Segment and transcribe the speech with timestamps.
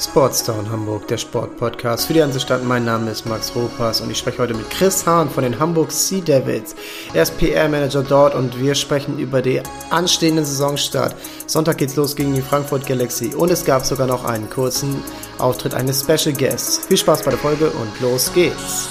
[0.00, 2.64] Sportstown Hamburg, der Sportpodcast für die Hansestadt.
[2.64, 5.92] Mein Name ist Max Ropas und ich spreche heute mit Chris Hahn von den Hamburg
[5.92, 6.74] Sea Devils.
[7.14, 11.14] Er ist PR-Manager dort und wir sprechen über den anstehenden Saisonstart.
[11.46, 15.02] Sonntag geht's los gegen die Frankfurt Galaxy und es gab sogar noch einen kurzen
[15.38, 16.86] Auftritt eines Special Guests.
[16.86, 18.88] Viel Spaß bei der Folge und los geht's.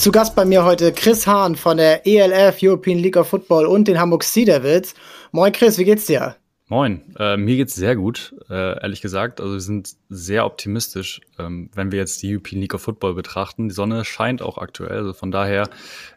[0.00, 3.86] Zu Gast bei mir heute Chris Hahn von der ELF European League of Football und
[3.86, 4.94] den Hamburg Sea Devils.
[5.30, 6.36] Moin Chris, wie geht's dir?
[6.68, 9.42] Moin, äh, mir geht's sehr gut, äh, ehrlich gesagt.
[9.42, 13.68] Also wir sind sehr optimistisch, ähm, wenn wir jetzt die European League of Football betrachten.
[13.68, 15.68] Die Sonne scheint auch aktuell, also von daher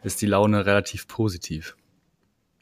[0.02, 1.76] ist die Laune relativ positiv.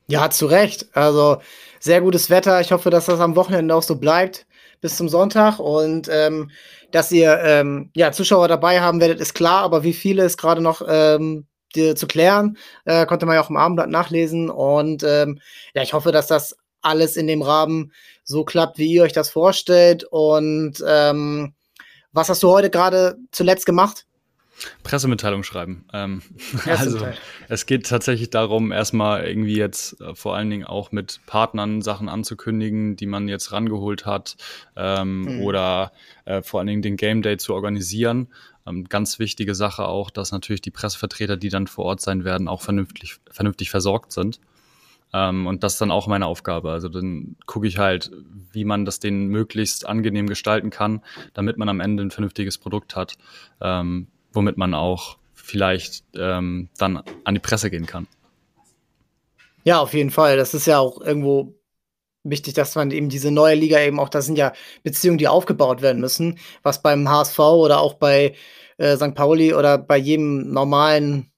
[0.08, 0.88] Ja, zu Recht.
[0.92, 1.40] Also
[1.78, 2.60] sehr gutes Wetter.
[2.60, 4.44] Ich hoffe, dass das am Wochenende auch so bleibt
[4.82, 6.50] bis zum Sonntag und ähm,
[6.92, 10.60] dass ihr ähm, ja, Zuschauer dabei haben werdet, ist klar, aber wie viele ist gerade
[10.60, 14.50] noch ähm, die, zu klären, äh, konnte man ja auch im Abendblatt nachlesen.
[14.50, 15.40] Und ähm,
[15.74, 17.92] ja, ich hoffe, dass das alles in dem Rahmen
[18.24, 20.04] so klappt, wie ihr euch das vorstellt.
[20.04, 21.54] Und ähm,
[22.12, 24.06] was hast du heute gerade zuletzt gemacht?
[24.82, 25.84] Pressemitteilung schreiben.
[25.92, 26.22] Ähm,
[26.66, 27.06] also
[27.48, 32.08] es geht tatsächlich darum, erstmal irgendwie jetzt äh, vor allen Dingen auch mit Partnern Sachen
[32.08, 34.36] anzukündigen, die man jetzt rangeholt hat
[34.76, 35.42] ähm, mhm.
[35.42, 35.92] oder
[36.24, 38.28] äh, vor allen Dingen den Game Day zu organisieren.
[38.66, 42.48] Ähm, ganz wichtige Sache auch, dass natürlich die Pressevertreter, die dann vor Ort sein werden,
[42.48, 44.40] auch vernünftig, vernünftig versorgt sind.
[45.14, 46.70] Um, ähm, und das ist dann auch meine Aufgabe.
[46.70, 48.10] Also dann gucke ich halt,
[48.52, 51.02] wie man das denen möglichst angenehm gestalten kann,
[51.34, 53.18] damit man am Ende ein vernünftiges Produkt hat.
[53.60, 58.06] Um, ähm, womit man auch vielleicht ähm, dann an die Presse gehen kann.
[59.64, 60.36] Ja, auf jeden Fall.
[60.36, 61.54] Das ist ja auch irgendwo
[62.24, 64.52] wichtig, dass man eben diese neue Liga eben auch, das sind ja
[64.82, 68.34] Beziehungen, die aufgebaut werden müssen, was beim HSV oder auch bei
[68.78, 69.14] äh, St.
[69.14, 71.32] Pauli oder bei jedem normalen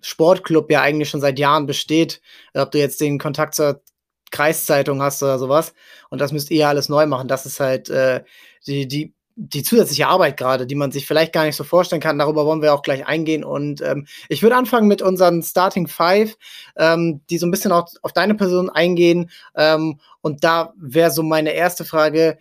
[0.00, 2.20] Sportclub ja eigentlich schon seit Jahren besteht.
[2.54, 3.82] Ob du jetzt den Kontakt zur
[4.30, 5.74] Kreiszeitung hast oder sowas.
[6.10, 7.28] Und das müsst ihr ja alles neu machen.
[7.28, 8.22] Das ist halt äh,
[8.66, 12.18] die, die die zusätzliche Arbeit gerade, die man sich vielleicht gar nicht so vorstellen kann.
[12.18, 13.44] Darüber wollen wir auch gleich eingehen.
[13.44, 16.36] Und ähm, ich würde anfangen mit unseren Starting Five,
[16.76, 19.30] ähm, die so ein bisschen auch auf deine Person eingehen.
[19.54, 22.38] Ähm, und da wäre so meine erste Frage.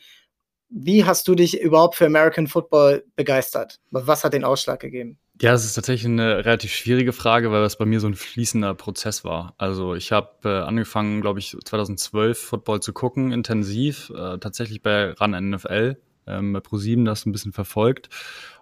[0.70, 3.80] Wie hast du dich überhaupt für American Football begeistert?
[3.92, 5.20] Was hat den Ausschlag gegeben?
[5.40, 8.74] Ja, das ist tatsächlich eine relativ schwierige Frage, weil das bei mir so ein fließender
[8.74, 9.54] Prozess war.
[9.60, 15.12] Also ich habe äh, angefangen, glaube ich, 2012 Football zu gucken, intensiv, äh, tatsächlich bei
[15.12, 15.98] RAN NFL
[16.28, 18.10] ähm, bei ProSieben das ein bisschen verfolgt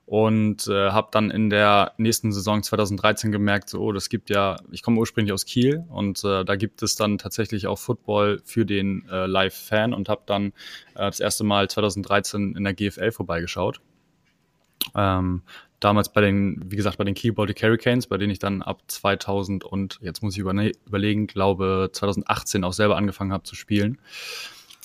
[0.05, 4.57] und äh, habe dann in der nächsten Saison 2013 gemerkt, so, oh, das gibt ja,
[4.71, 8.65] ich komme ursprünglich aus Kiel und äh, da gibt es dann tatsächlich auch Football für
[8.65, 10.47] den äh, Live-Fan und habe dann
[10.93, 13.81] äh, das erste Mal 2013 in der GFL vorbeigeschaut.
[14.93, 15.41] Ähm,
[15.79, 19.63] damals bei den, wie gesagt, bei den Baltic Hurricanes, bei denen ich dann ab 2000
[19.63, 23.97] und jetzt muss ich überlegen, glaube 2018 auch selber angefangen habe zu spielen.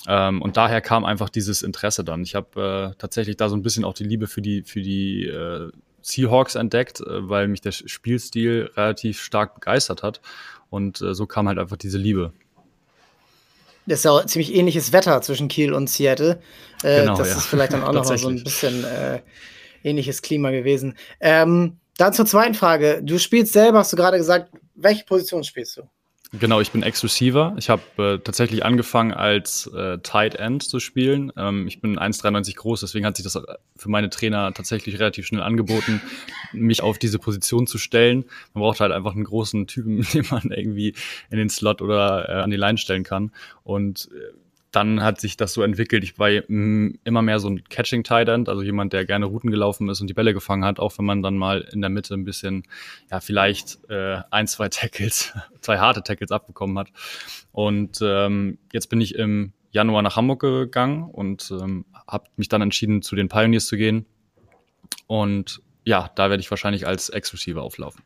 [0.07, 2.23] Ähm, und daher kam einfach dieses Interesse dann.
[2.23, 5.25] Ich habe äh, tatsächlich da so ein bisschen auch die Liebe für die, für die
[5.25, 5.69] äh,
[6.01, 10.21] Seahawks entdeckt, äh, weil mich der Spielstil relativ stark begeistert hat.
[10.69, 12.33] Und äh, so kam halt einfach diese Liebe.
[13.85, 16.41] Das ist ja auch ziemlich ähnliches Wetter zwischen Kiel und Seattle.
[16.83, 17.37] Äh, genau, das ja.
[17.37, 19.21] ist vielleicht dann auch noch mal so ein bisschen äh,
[19.83, 20.95] ähnliches Klima gewesen.
[21.19, 23.01] Ähm, dann zur zweiten Frage.
[23.03, 25.83] Du spielst selber, hast du gerade gesagt, welche Position spielst du?
[26.33, 27.55] Genau, ich bin Ex-Receiver.
[27.57, 31.33] Ich habe äh, tatsächlich angefangen als äh, Tight End zu spielen.
[31.35, 33.37] Ähm, ich bin 1,93 groß, deswegen hat sich das
[33.75, 36.01] für meine Trainer tatsächlich relativ schnell angeboten,
[36.53, 38.23] mich auf diese Position zu stellen.
[38.53, 40.95] Man braucht halt einfach einen großen Typen, den man irgendwie
[41.29, 43.33] in den Slot oder äh, an die Line stellen kann.
[43.63, 44.33] Und äh,
[44.71, 46.03] dann hat sich das so entwickelt.
[46.03, 49.89] Ich war immer mehr so ein Catching Tight End, also jemand, der gerne Routen gelaufen
[49.89, 52.23] ist und die Bälle gefangen hat, auch wenn man dann mal in der Mitte ein
[52.23, 52.63] bisschen,
[53.11, 56.87] ja, vielleicht äh, ein, zwei Tackles, zwei harte Tackles abbekommen hat.
[57.51, 62.61] Und ähm, jetzt bin ich im Januar nach Hamburg gegangen und ähm, habe mich dann
[62.61, 64.05] entschieden, zu den Pioneers zu gehen.
[65.07, 68.03] Und ja, da werde ich wahrscheinlich als Ex-Receiver auflaufen.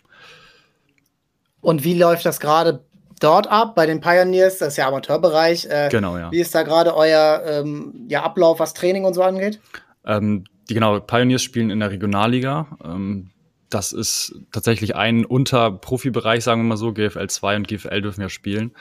[1.61, 2.83] Und wie läuft das gerade
[3.19, 5.65] dort ab, bei den Pioneers, das ist ja Amateurbereich.
[5.65, 6.31] Äh, genau, ja.
[6.31, 9.59] Wie ist da gerade euer ähm, ja, Ablauf, was Training und so angeht?
[10.05, 12.67] Ähm, die genau, Pioneers spielen in der Regionalliga.
[12.83, 13.31] Ähm,
[13.69, 16.93] das ist tatsächlich ein Unter-Profibereich, sagen wir mal so.
[16.93, 18.71] GFL 2 und GFL dürfen ja spielen.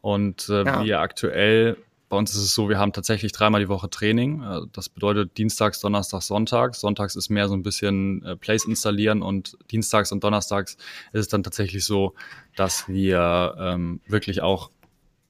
[0.00, 0.84] Und äh, ja.
[0.84, 1.76] wir aktuell
[2.14, 4.40] bei uns ist es so, wir haben tatsächlich dreimal die Woche Training.
[4.40, 6.78] Äh, das bedeutet Dienstags, Donnerstags, Sonntags.
[6.78, 10.74] Sonntags ist mehr so ein bisschen äh, Plays installieren und Dienstags und Donnerstags
[11.12, 12.14] ist es dann tatsächlich so,
[12.54, 14.70] dass wir ähm, wirklich auch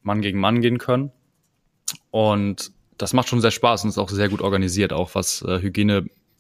[0.03, 1.11] Mann gegen Mann gehen können.
[2.11, 5.63] Und das macht schon sehr Spaß und ist auch sehr gut organisiert, auch was äh,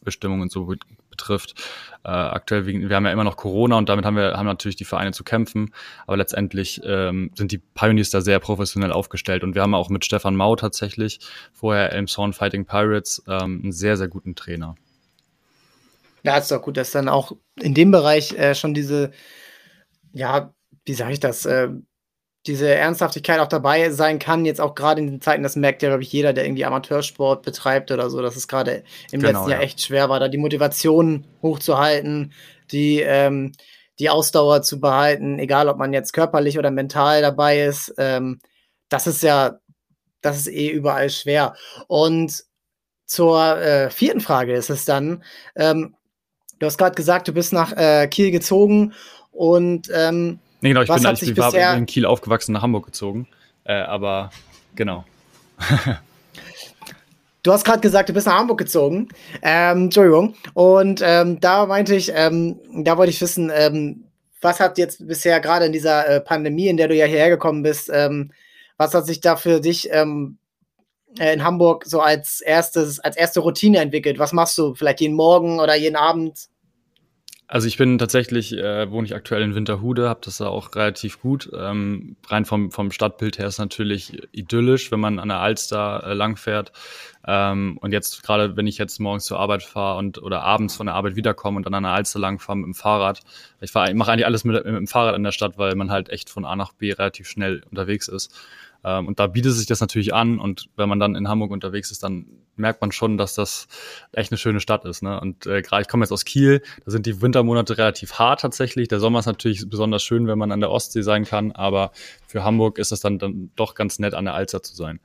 [0.04, 0.72] Hygienebestimmungen und so
[1.10, 1.54] betrifft.
[2.04, 4.84] Äh, aktuell, wir haben ja immer noch Corona und damit haben wir haben natürlich die
[4.84, 5.72] Vereine zu kämpfen,
[6.06, 10.04] aber letztendlich ähm, sind die Pioneers da sehr professionell aufgestellt und wir haben auch mit
[10.04, 11.20] Stefan Mau tatsächlich,
[11.52, 14.76] vorher Elmshorn Fighting Pirates, ähm, einen sehr, sehr guten Trainer.
[16.22, 19.10] Ja, ist doch gut, dass dann auch in dem Bereich äh, schon diese,
[20.12, 20.54] ja,
[20.86, 21.68] wie sage ich das, äh,
[22.46, 25.88] diese Ernsthaftigkeit auch dabei sein kann, jetzt auch gerade in den Zeiten, das merkt ja,
[25.88, 29.50] glaube ich, jeder, der irgendwie Amateursport betreibt oder so, dass es gerade im genau, letzten
[29.50, 29.64] Jahr ja.
[29.64, 32.32] echt schwer war, da die Motivation hochzuhalten,
[32.70, 33.52] die, ähm,
[33.98, 37.94] die Ausdauer zu behalten, egal ob man jetzt körperlich oder mental dabei ist.
[37.96, 38.40] Ähm,
[38.90, 39.58] das ist ja,
[40.20, 41.54] das ist eh überall schwer.
[41.86, 42.44] Und
[43.06, 45.22] zur äh, vierten Frage ist es dann,
[45.56, 45.94] ähm,
[46.58, 48.92] du hast gerade gesagt, du bist nach äh, Kiel gezogen
[49.30, 52.86] und ähm, Nee, genau, ich Was bin, ich, ich war in Kiel aufgewachsen, nach Hamburg
[52.86, 53.28] gezogen.
[53.64, 54.30] Äh, aber
[54.74, 55.04] genau.
[57.42, 59.10] Du hast gerade gesagt, du bist nach Hamburg gezogen.
[59.42, 60.34] Ähm, Entschuldigung.
[60.54, 64.04] Und ähm, da meinte ich, ähm, da wollte ich wissen, ähm,
[64.40, 67.62] was hat jetzt bisher gerade in dieser äh, Pandemie, in der du ja hierher gekommen
[67.62, 68.32] bist, ähm,
[68.78, 70.38] was hat sich da für dich ähm,
[71.18, 74.18] äh, in Hamburg so als erstes, als erste Routine entwickelt?
[74.18, 74.74] Was machst du?
[74.74, 76.48] Vielleicht jeden Morgen oder jeden Abend?
[77.46, 81.20] Also ich bin tatsächlich, äh, wohne ich aktuell in Winterhude, habe das da auch relativ
[81.20, 81.50] gut.
[81.54, 86.14] Ähm, rein vom, vom Stadtbild her ist natürlich idyllisch, wenn man an der Alster äh,
[86.14, 86.72] langfährt.
[87.26, 90.86] Ähm, und jetzt gerade, wenn ich jetzt morgens zur Arbeit fahre und oder abends von
[90.86, 93.20] der Arbeit wiederkomme und dann an der Alster langfahre mit dem Fahrrad.
[93.60, 96.30] Ich, mache eigentlich alles mit, mit dem Fahrrad in der Stadt, weil man halt echt
[96.30, 98.34] von A nach B relativ schnell unterwegs ist.
[98.84, 100.38] Ähm, und da bietet sich das natürlich an.
[100.38, 102.26] Und wenn man dann in Hamburg unterwegs ist, dann
[102.56, 103.66] merkt man schon, dass das
[104.12, 105.02] echt eine schöne Stadt ist.
[105.02, 105.18] Ne?
[105.20, 108.88] Und äh, gerade ich komme jetzt aus Kiel, da sind die Wintermonate relativ hart tatsächlich.
[108.88, 111.52] Der Sommer ist natürlich besonders schön, wenn man an der Ostsee sein kann.
[111.52, 111.92] Aber
[112.26, 115.00] für Hamburg ist es dann, dann doch ganz nett, an der Alster zu sein.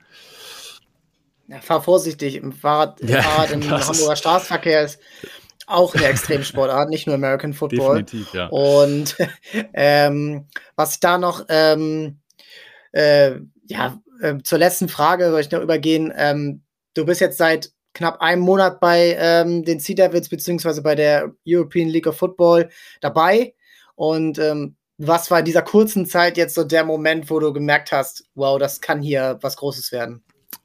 [1.48, 2.36] Ja, fahr vorsichtig.
[2.36, 5.00] Im Fahrrad, ja, Fahrrad im Hamburger Straßenverkehr ist
[5.66, 8.02] auch eine Extremsportart, nicht nur American Football.
[8.02, 8.46] Definitiv, ja.
[8.46, 9.16] Und
[9.74, 10.46] ähm,
[10.76, 12.18] was ich da noch ähm,
[12.92, 13.36] äh,
[13.70, 16.12] ja, äh, zur letzten Frage soll ich noch übergehen.
[16.16, 16.62] Ähm,
[16.94, 21.32] du bist jetzt seit knapp einem Monat bei ähm, den Sea Devils beziehungsweise bei der
[21.46, 22.68] European League of Football
[23.00, 23.54] dabei.
[23.94, 27.92] Und ähm, was war in dieser kurzen Zeit jetzt so der Moment, wo du gemerkt
[27.92, 30.22] hast, wow, das kann hier was Großes werden?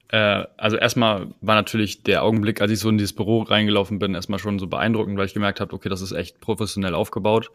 [0.10, 4.16] Äh, also erstmal war natürlich der Augenblick, als ich so in dieses Büro reingelaufen bin,
[4.16, 7.52] erstmal schon so beeindruckend, weil ich gemerkt habe, okay, das ist echt professionell aufgebaut.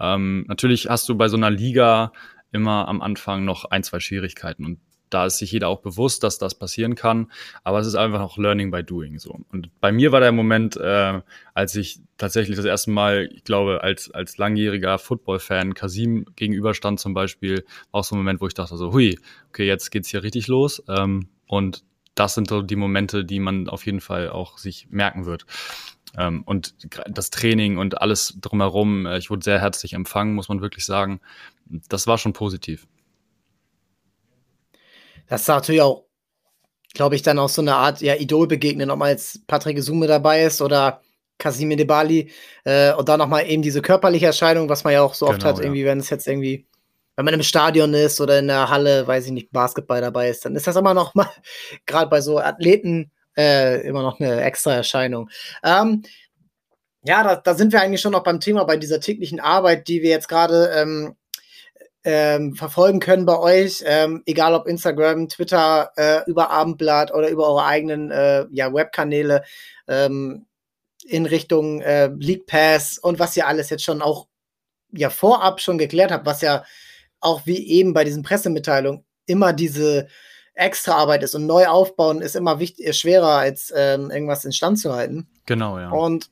[0.00, 2.12] Ähm, natürlich hast du bei so einer Liga
[2.54, 4.64] immer am Anfang noch ein, zwei Schwierigkeiten.
[4.64, 4.78] Und
[5.10, 7.30] da ist sich jeder auch bewusst, dass das passieren kann.
[7.62, 9.38] Aber es ist einfach noch Learning by Doing so.
[9.50, 11.20] Und bei mir war der Moment, äh,
[11.52, 17.14] als ich tatsächlich das erste Mal, ich glaube, als, als langjähriger Football-Fan Kasim gegenüberstand zum
[17.14, 19.18] Beispiel, auch so ein Moment, wo ich dachte so, hui,
[19.50, 20.82] okay, jetzt geht's hier richtig los.
[20.88, 21.84] Ähm, und
[22.14, 25.46] das sind so die Momente, die man auf jeden Fall auch sich merken wird.
[26.16, 26.74] Ähm, und
[27.08, 31.20] das Training und alles drumherum, äh, ich wurde sehr herzlich empfangen, muss man wirklich sagen.
[31.88, 32.86] Das war schon positiv.
[35.28, 36.04] Das ist natürlich auch,
[36.92, 40.06] glaube ich, dann auch so eine Art ja, Idol begegnen, ob man jetzt Patrick Sume
[40.06, 41.00] dabei ist oder
[41.38, 42.30] Casimir de Bali
[42.64, 45.50] äh, und dann nochmal eben diese körperliche Erscheinung, was man ja auch so oft genau,
[45.50, 45.86] hat, irgendwie, ja.
[45.86, 46.66] wenn es jetzt irgendwie,
[47.16, 50.44] wenn man im Stadion ist oder in der Halle, weiß ich nicht, Basketball dabei ist,
[50.44, 51.28] dann ist das immer noch mal,
[51.86, 55.30] gerade bei so Athleten, äh, immer noch eine extra Erscheinung.
[55.62, 56.02] Ähm,
[57.02, 60.02] ja, da, da, sind wir eigentlich schon noch beim Thema, bei dieser täglichen Arbeit, die
[60.02, 61.16] wir jetzt gerade ähm,
[62.04, 67.48] ähm, verfolgen können bei euch, ähm, egal ob Instagram, Twitter, äh, über Abendblatt oder über
[67.48, 69.42] eure eigenen äh, ja, Webkanäle
[69.88, 70.46] ähm,
[71.04, 74.28] in Richtung äh, League Pass und was ihr alles jetzt schon auch
[74.92, 76.64] ja vorab schon geklärt habt, was ja
[77.20, 80.08] auch wie eben bei diesen Pressemitteilungen immer diese
[80.54, 84.78] extra Arbeit ist und neu aufbauen ist immer wichtig, ist schwerer als ähm, irgendwas instand
[84.78, 85.26] zu halten.
[85.46, 85.90] Genau, ja.
[85.90, 86.30] Und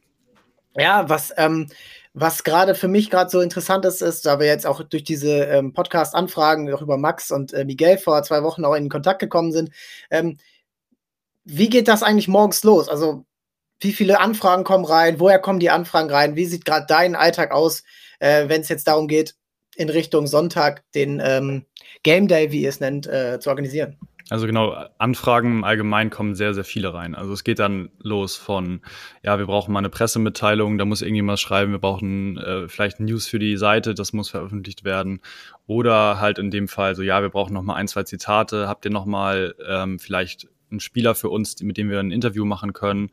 [0.77, 1.69] ja, was, ähm,
[2.15, 5.45] was gerade für mich gerade so interessant ist, ist, da wir jetzt auch durch diese
[5.45, 9.53] ähm, Podcast-Anfragen auch über Max und äh, Miguel vor zwei Wochen auch in Kontakt gekommen
[9.53, 9.71] sind,
[10.11, 10.39] ähm,
[11.45, 12.89] wie geht das eigentlich morgens los?
[12.89, 13.25] Also,
[13.81, 15.19] wie viele Anfragen kommen rein?
[15.19, 16.37] Woher kommen die Anfragen rein?
[16.37, 17.83] Wie sieht gerade dein Alltag aus,
[18.21, 19.35] äh, wenn es jetzt darum geht,
[19.75, 21.65] in Richtung Sonntag den ähm,
[22.03, 23.99] Game Day, wie ihr es nennt, äh, zu organisieren?
[24.31, 27.15] Also genau, Anfragen im Allgemeinen kommen sehr, sehr viele rein.
[27.15, 28.81] Also es geht dann los von,
[29.23, 33.27] ja, wir brauchen mal eine Pressemitteilung, da muss irgendjemand schreiben, wir brauchen äh, vielleicht News
[33.27, 35.21] für die Seite, das muss veröffentlicht werden.
[35.67, 38.85] Oder halt in dem Fall so, ja, wir brauchen noch mal ein, zwei Zitate, habt
[38.85, 42.73] ihr noch mal ähm, vielleicht einen Spieler für uns, mit dem wir ein Interview machen
[42.73, 43.11] können?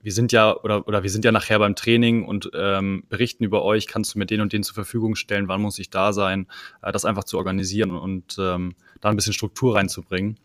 [0.00, 3.62] wir sind ja oder oder wir sind ja nachher beim Training und ähm, berichten über
[3.62, 3.86] euch.
[3.86, 5.48] Kannst du mir den und den zur Verfügung stellen?
[5.48, 6.46] Wann muss ich da sein?
[6.82, 10.38] Äh, das einfach zu organisieren und ähm, da ein bisschen Struktur reinzubringen.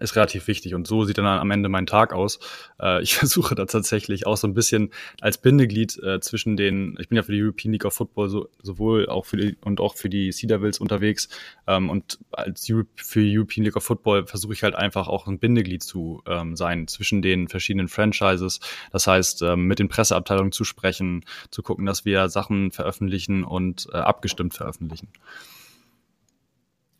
[0.00, 0.74] Ist relativ wichtig.
[0.74, 2.38] Und so sieht dann am Ende mein Tag aus.
[2.80, 7.08] Äh, ich versuche da tatsächlich auch so ein bisschen als Bindeglied äh, zwischen den, ich
[7.08, 9.94] bin ja für die European League of Football so, sowohl auch für die und auch
[9.94, 11.28] für die Sea Devils unterwegs.
[11.66, 15.26] Ähm, und als Euro für die European League of Football versuche ich halt einfach auch
[15.26, 18.60] ein Bindeglied zu ähm, sein zwischen den verschiedenen Franchises.
[18.92, 23.88] Das heißt, ähm, mit den Presseabteilungen zu sprechen, zu gucken, dass wir Sachen veröffentlichen und
[23.92, 25.08] äh, abgestimmt veröffentlichen.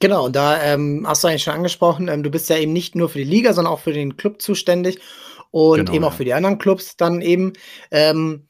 [0.03, 2.97] Genau, und da ähm, hast du eigentlich schon angesprochen, ähm, du bist ja eben nicht
[2.97, 4.99] nur für die Liga, sondern auch für den Club zuständig
[5.53, 7.53] und genau, eben auch für die anderen Clubs dann eben.
[7.93, 8.43] Ähm,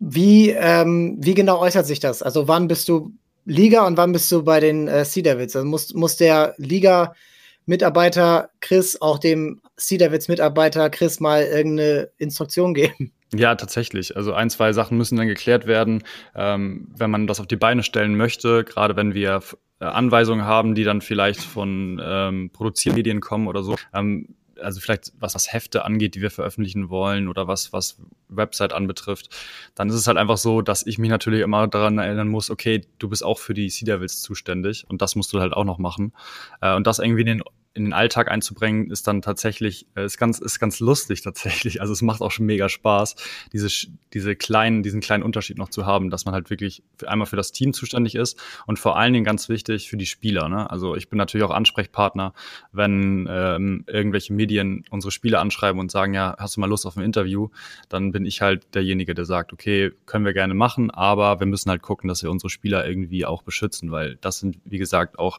[0.00, 2.24] wie, ähm, wie genau äußert sich das?
[2.24, 3.12] Also wann bist du
[3.44, 5.54] Liga und wann bist du bei den äh, Sea Devils?
[5.54, 13.12] Also muss, muss der Liga-Mitarbeiter Chris auch dem Sea Devils-Mitarbeiter Chris mal irgendeine Instruktion geben?
[13.32, 14.16] Ja, tatsächlich.
[14.16, 16.02] Also ein, zwei Sachen müssen dann geklärt werden,
[16.34, 19.40] ähm, wenn man das auf die Beine stellen möchte, gerade wenn wir
[19.84, 23.76] Anweisungen haben, die dann vielleicht von ähm, Produziermedien kommen oder so.
[23.92, 28.72] Ähm, also vielleicht was was Hefte angeht, die wir veröffentlichen wollen oder was was Website
[28.72, 29.28] anbetrifft,
[29.74, 32.80] dann ist es halt einfach so, dass ich mich natürlich immer daran erinnern muss, okay,
[32.98, 35.78] du bist auch für die Sea Devils zuständig und das musst du halt auch noch
[35.78, 36.12] machen
[36.60, 37.42] äh, und das irgendwie in den
[37.76, 41.80] in den Alltag einzubringen, ist dann tatsächlich, äh, ist ganz, ist ganz lustig tatsächlich.
[41.80, 43.16] Also es macht auch schon mega Spaß,
[43.52, 43.68] diese,
[44.12, 47.52] diese kleinen, diesen kleinen Unterschied noch zu haben, dass man halt wirklich einmal für das
[47.52, 50.48] Team zuständig ist und vor allen Dingen ganz wichtig für die Spieler.
[50.48, 50.70] Ne?
[50.70, 52.32] Also ich bin natürlich auch Ansprechpartner,
[52.72, 56.96] wenn ähm, irgendwelche Medien unsere Spieler anschreiben und sagen, ja, hast du mal Lust auf
[56.96, 57.50] ein Interview,
[57.88, 61.70] dann bin ich halt derjenige, der sagt, okay, können wir gerne machen, aber wir müssen
[61.70, 65.38] halt gucken, dass wir unsere Spieler irgendwie auch beschützen, weil das sind, wie gesagt, auch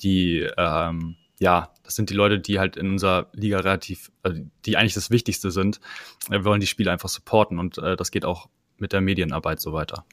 [0.00, 4.76] die ähm, ja, das sind die Leute, die halt in unserer Liga relativ, also die
[4.76, 5.80] eigentlich das Wichtigste sind.
[6.28, 9.72] Wir wollen die Spiele einfach supporten und äh, das geht auch mit der Medienarbeit so
[9.72, 10.04] weiter.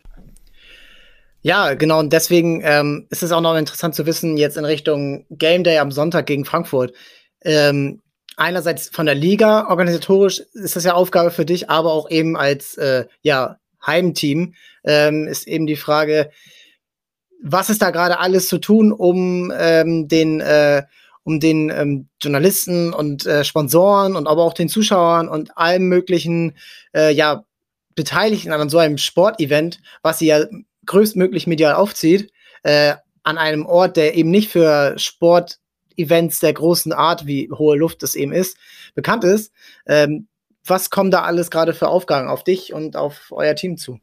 [1.42, 2.00] Ja, genau.
[2.00, 5.78] Und deswegen ähm, ist es auch noch interessant zu wissen, jetzt in Richtung Game Day
[5.78, 6.94] am Sonntag gegen Frankfurt.
[7.42, 8.02] Ähm,
[8.36, 12.76] einerseits von der Liga organisatorisch ist das ja Aufgabe für dich, aber auch eben als
[12.78, 16.32] äh, ja, Heimteam ähm, ist eben die Frage,
[17.42, 20.84] was ist da gerade alles zu tun, um ähm, den äh,
[21.30, 26.58] um den ähm, Journalisten und äh, Sponsoren und aber auch den Zuschauern und allem möglichen
[26.92, 27.46] äh, ja
[27.94, 30.44] Beteiligten an so einem Sportevent, was sie ja
[30.88, 32.32] größtmöglich medial aufzieht,
[32.64, 38.02] äh, an einem Ort, der eben nicht für Sportevents der großen Art, wie hohe Luft
[38.02, 38.58] es eben ist,
[38.96, 39.54] bekannt ist.
[39.86, 40.28] Ähm,
[40.66, 44.00] was kommen da alles gerade für Aufgaben auf dich und auf euer Team zu?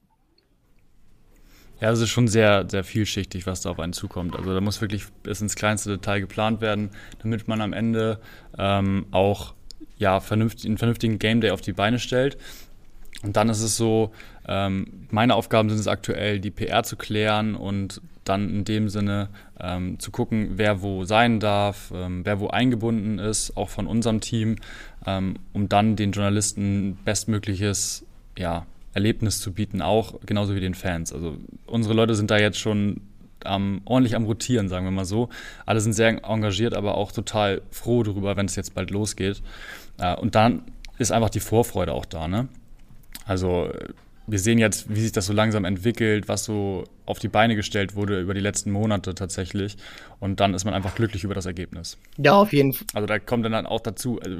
[1.81, 4.35] Ja, es ist schon sehr, sehr vielschichtig, was da auf einen zukommt.
[4.35, 6.91] Also da muss wirklich bis ins kleinste Detail geplant werden,
[7.23, 8.19] damit man am Ende
[8.59, 9.55] ähm, auch
[9.99, 12.39] ja, vernünftig, einen vernünftigen Game Day auf die Beine stellt.
[13.23, 14.13] Und dann ist es so,
[14.47, 19.29] ähm, meine Aufgaben sind es aktuell, die PR zu klären und dann in dem Sinne
[19.61, 24.21] ähm, zu gucken, wer wo sein darf, ähm, wer wo eingebunden ist, auch von unserem
[24.21, 24.57] Team,
[25.07, 28.05] ähm, um dann den Journalisten bestmögliches
[28.37, 28.67] ja,
[28.97, 31.13] Erlebnis zu bieten, auch genauso wie den Fans.
[31.13, 31.37] Also
[31.67, 33.03] unsere Leute sind da jetzt schon
[33.45, 35.29] ähm, ordentlich am Rotieren, sagen wir mal so.
[35.67, 39.43] Alle sind sehr engagiert, aber auch total froh darüber, wenn es jetzt bald losgeht.
[39.99, 40.63] Äh, und dann
[40.97, 42.27] ist einfach die Vorfreude auch da.
[42.27, 42.49] Ne?
[43.27, 43.71] Also
[44.27, 47.97] wir sehen jetzt, wie sich das so langsam entwickelt, was so auf die Beine gestellt
[47.97, 49.77] wurde über die letzten Monate tatsächlich.
[50.21, 51.99] Und dann ist man einfach glücklich über das Ergebnis.
[52.17, 52.87] Ja, auf jeden Fall.
[52.95, 54.39] Also da kommt dann auch dazu, also,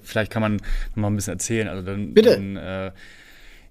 [0.00, 1.68] vielleicht kann man noch mal ein bisschen erzählen.
[1.68, 2.30] Also dann, Bitte.
[2.30, 2.92] Dann, äh,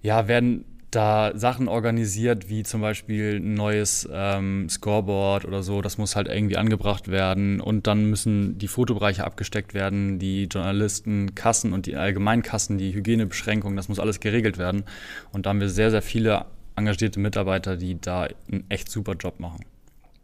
[0.01, 5.97] ja, werden da Sachen organisiert, wie zum Beispiel ein neues ähm, Scoreboard oder so, das
[5.97, 7.61] muss halt irgendwie angebracht werden.
[7.61, 13.75] Und dann müssen die Fotobereiche abgesteckt werden, die Journalisten, Kassen und die Allgemeinkassen, die Hygienebeschränkungen,
[13.75, 14.83] das muss alles geregelt werden.
[15.31, 19.39] Und da haben wir sehr, sehr viele engagierte Mitarbeiter, die da einen echt super Job
[19.39, 19.65] machen.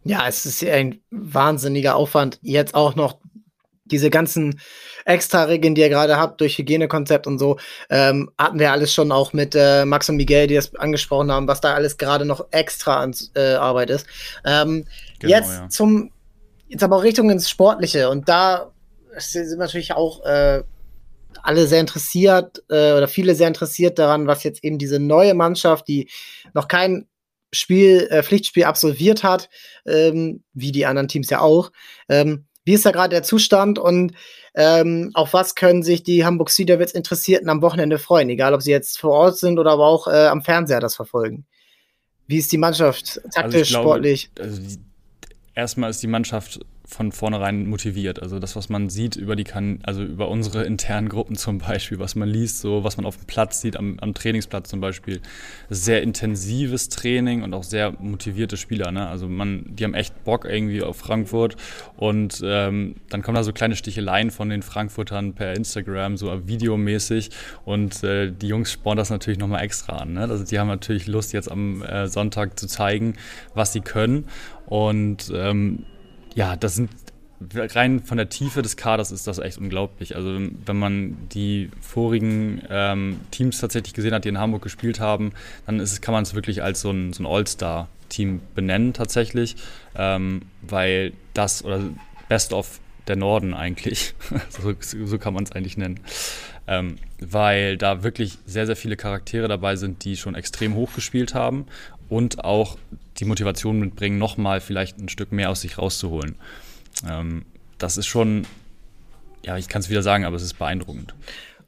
[0.04, 3.18] Ja, es ist ein wahnsinniger Aufwand, jetzt auch noch
[3.86, 4.60] diese ganzen
[5.04, 7.58] Extra-Regeln, die ihr gerade habt, durch Hygienekonzept und so,
[7.90, 11.48] ähm, hatten wir alles schon auch mit äh, Max und Miguel, die das angesprochen haben,
[11.48, 14.06] was da alles gerade noch extra an äh, Arbeit ist.
[14.44, 14.86] Ähm,
[15.18, 15.68] genau, jetzt ja.
[15.68, 16.10] zum,
[16.68, 18.72] jetzt aber auch Richtung ins Sportliche und da
[19.18, 20.62] sind natürlich auch äh,
[21.42, 25.86] alle sehr interessiert äh, oder viele sehr interessiert daran, was jetzt eben diese neue Mannschaft,
[25.88, 26.10] die
[26.54, 27.06] noch kein
[27.52, 29.48] Spiel, äh, Pflichtspiel absolviert hat,
[29.86, 31.70] ähm, wie die anderen Teams ja auch,
[32.08, 34.12] ähm, wie ist da gerade der Zustand und
[34.54, 38.60] ähm, auf was können sich die Hamburg Sea Devils Interessierten am Wochenende freuen, egal ob
[38.60, 41.46] sie jetzt vor Ort sind oder aber auch äh, am Fernseher das verfolgen?
[42.26, 44.30] Wie ist die Mannschaft taktisch, also glaube, sportlich?
[44.38, 44.78] Also die,
[45.54, 48.22] erstmal ist die Mannschaft von vornherein motiviert.
[48.22, 51.98] Also das, was man sieht über die kan also über unsere internen Gruppen zum Beispiel,
[51.98, 55.20] was man liest, so was man auf dem Platz sieht, am, am Trainingsplatz zum Beispiel,
[55.68, 58.92] sehr intensives Training und auch sehr motivierte Spieler.
[58.92, 59.08] Ne?
[59.08, 61.56] Also man, die haben echt Bock irgendwie auf Frankfurt
[61.96, 67.30] und ähm, dann kommen da so kleine Sticheleien von den Frankfurtern per Instagram, so videomäßig
[67.64, 70.12] und äh, die Jungs spornen das natürlich nochmal extra an.
[70.12, 70.20] Ne?
[70.20, 73.14] Also die haben natürlich Lust jetzt am äh, Sonntag zu zeigen,
[73.54, 74.26] was sie können
[74.66, 75.84] und ähm,
[76.36, 76.90] ja, das sind
[77.54, 80.16] rein von der Tiefe des Kaders ist das echt unglaublich.
[80.16, 85.32] Also wenn man die vorigen ähm, Teams tatsächlich gesehen hat, die in Hamburg gespielt haben,
[85.66, 89.56] dann ist, kann man es wirklich als so ein, so ein All-Star-Team benennen tatsächlich,
[89.96, 91.80] ähm, weil das oder
[92.28, 94.14] Best of der Norden eigentlich,
[94.48, 96.00] so, so, kann man es eigentlich nennen,
[96.66, 101.34] ähm, weil da wirklich sehr, sehr viele Charaktere dabei sind, die schon extrem hoch gespielt
[101.34, 101.66] haben
[102.08, 102.76] und auch
[103.18, 106.36] die Motivation mitbringen, nochmal vielleicht ein Stück mehr aus sich rauszuholen.
[107.08, 107.44] Ähm,
[107.78, 108.46] das ist schon,
[109.44, 111.14] ja, ich kann es wieder sagen, aber es ist beeindruckend.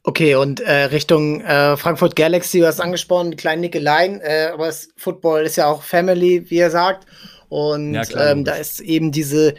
[0.04, 4.88] Okay, und äh, Richtung äh, Frankfurt Galaxy, du hast angesprochen, kleine Nickeleien, äh, aber das
[4.96, 7.06] Football ist ja auch Family, wie er sagt.
[7.48, 9.54] Und ja, klar, ähm, da ist eben diese,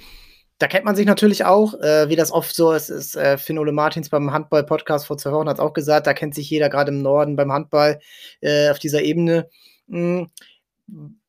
[0.58, 3.60] da kennt man sich natürlich auch, äh, wie das oft so ist, ist äh, Finn
[3.60, 6.92] Ole Martins beim Handball-Podcast vor zwei Wochen hat auch gesagt, da kennt sich jeder gerade
[6.92, 8.00] im Norden beim Handball
[8.42, 9.50] äh, auf dieser Ebene.
[9.88, 10.30] Mhm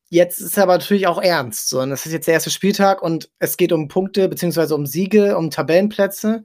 [0.09, 1.69] Jetzt ist aber natürlich auch ernst.
[1.69, 4.85] So, und das ist jetzt der erste Spieltag und es geht um Punkte beziehungsweise um
[4.85, 6.45] Siege, um Tabellenplätze.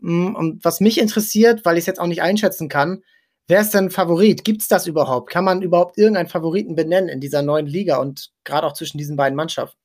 [0.00, 3.04] Mm, und was mich interessiert, weil ich es jetzt auch nicht einschätzen kann,
[3.46, 4.44] wer ist denn Favorit?
[4.44, 5.30] Gibt es das überhaupt?
[5.30, 9.16] Kann man überhaupt irgendeinen Favoriten benennen in dieser neuen Liga und gerade auch zwischen diesen
[9.16, 9.78] beiden Mannschaften?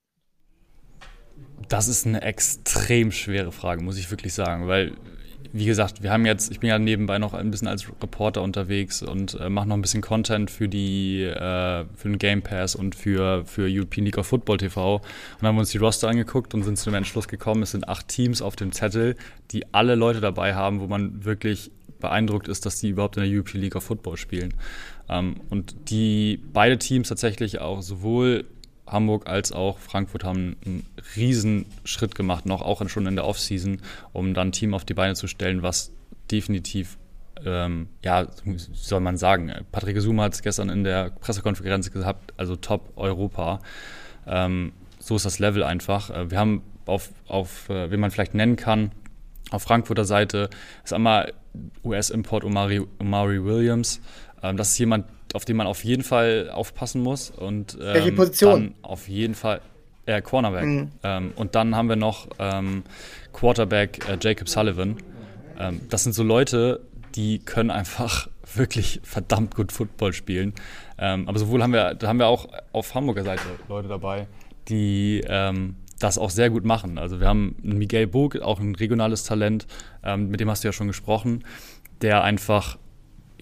[1.69, 4.95] Das ist eine extrem schwere Frage, muss ich wirklich sagen, weil
[5.53, 9.03] wie gesagt, wir haben jetzt, ich bin ja nebenbei noch ein bisschen als Reporter unterwegs
[9.03, 12.95] und äh, mache noch ein bisschen Content für die, äh, für den Game Pass und
[12.95, 14.95] für, für European League of Football TV.
[14.95, 15.03] Und
[15.39, 17.89] dann haben wir uns die Roster angeguckt und sind zu dem Entschluss gekommen, es sind
[17.89, 19.15] acht Teams auf dem Zettel,
[19.51, 23.31] die alle Leute dabei haben, wo man wirklich beeindruckt ist, dass die überhaupt in der
[23.31, 24.53] European League of Football spielen.
[25.09, 28.45] Ähm, und die beide Teams tatsächlich auch sowohl
[28.87, 30.85] Hamburg als auch Frankfurt haben einen
[31.15, 34.93] riesen Schritt gemacht, noch auch schon in der Offseason, um dann ein Team auf die
[34.93, 35.91] Beine zu stellen, was
[36.29, 36.97] definitiv,
[37.45, 38.27] ähm, ja,
[38.73, 43.59] soll man sagen, Patrick Zuma hat es gestern in der Pressekonferenz gesagt, also Top Europa.
[44.27, 46.09] Ähm, so ist das Level einfach.
[46.09, 48.91] Äh, wir haben auf, auf äh, wen man vielleicht nennen kann,
[49.51, 50.49] auf Frankfurter Seite
[50.83, 51.33] ist einmal
[51.83, 54.01] US-Import Omari, Omari Williams.
[54.41, 57.29] Ähm, das ist jemand, auf den man auf jeden Fall aufpassen muss.
[57.29, 58.51] Und, ähm, Welche Position?
[58.51, 59.61] Dann auf jeden Fall
[60.05, 60.65] äh, Cornerback.
[60.65, 60.91] Mhm.
[61.03, 62.83] Ähm, und dann haben wir noch ähm,
[63.33, 64.97] Quarterback äh, Jacob Sullivan.
[65.59, 66.81] Ähm, das sind so Leute,
[67.15, 70.53] die können einfach wirklich verdammt gut Football spielen.
[70.97, 74.27] Ähm, aber sowohl haben wir, da haben wir auch auf Hamburger Seite Leute dabei,
[74.67, 76.97] die ähm, das auch sehr gut machen.
[76.97, 79.67] Also wir haben einen Miguel Bog, auch ein regionales Talent,
[80.17, 81.43] mit dem hast du ja schon gesprochen,
[82.01, 82.79] der einfach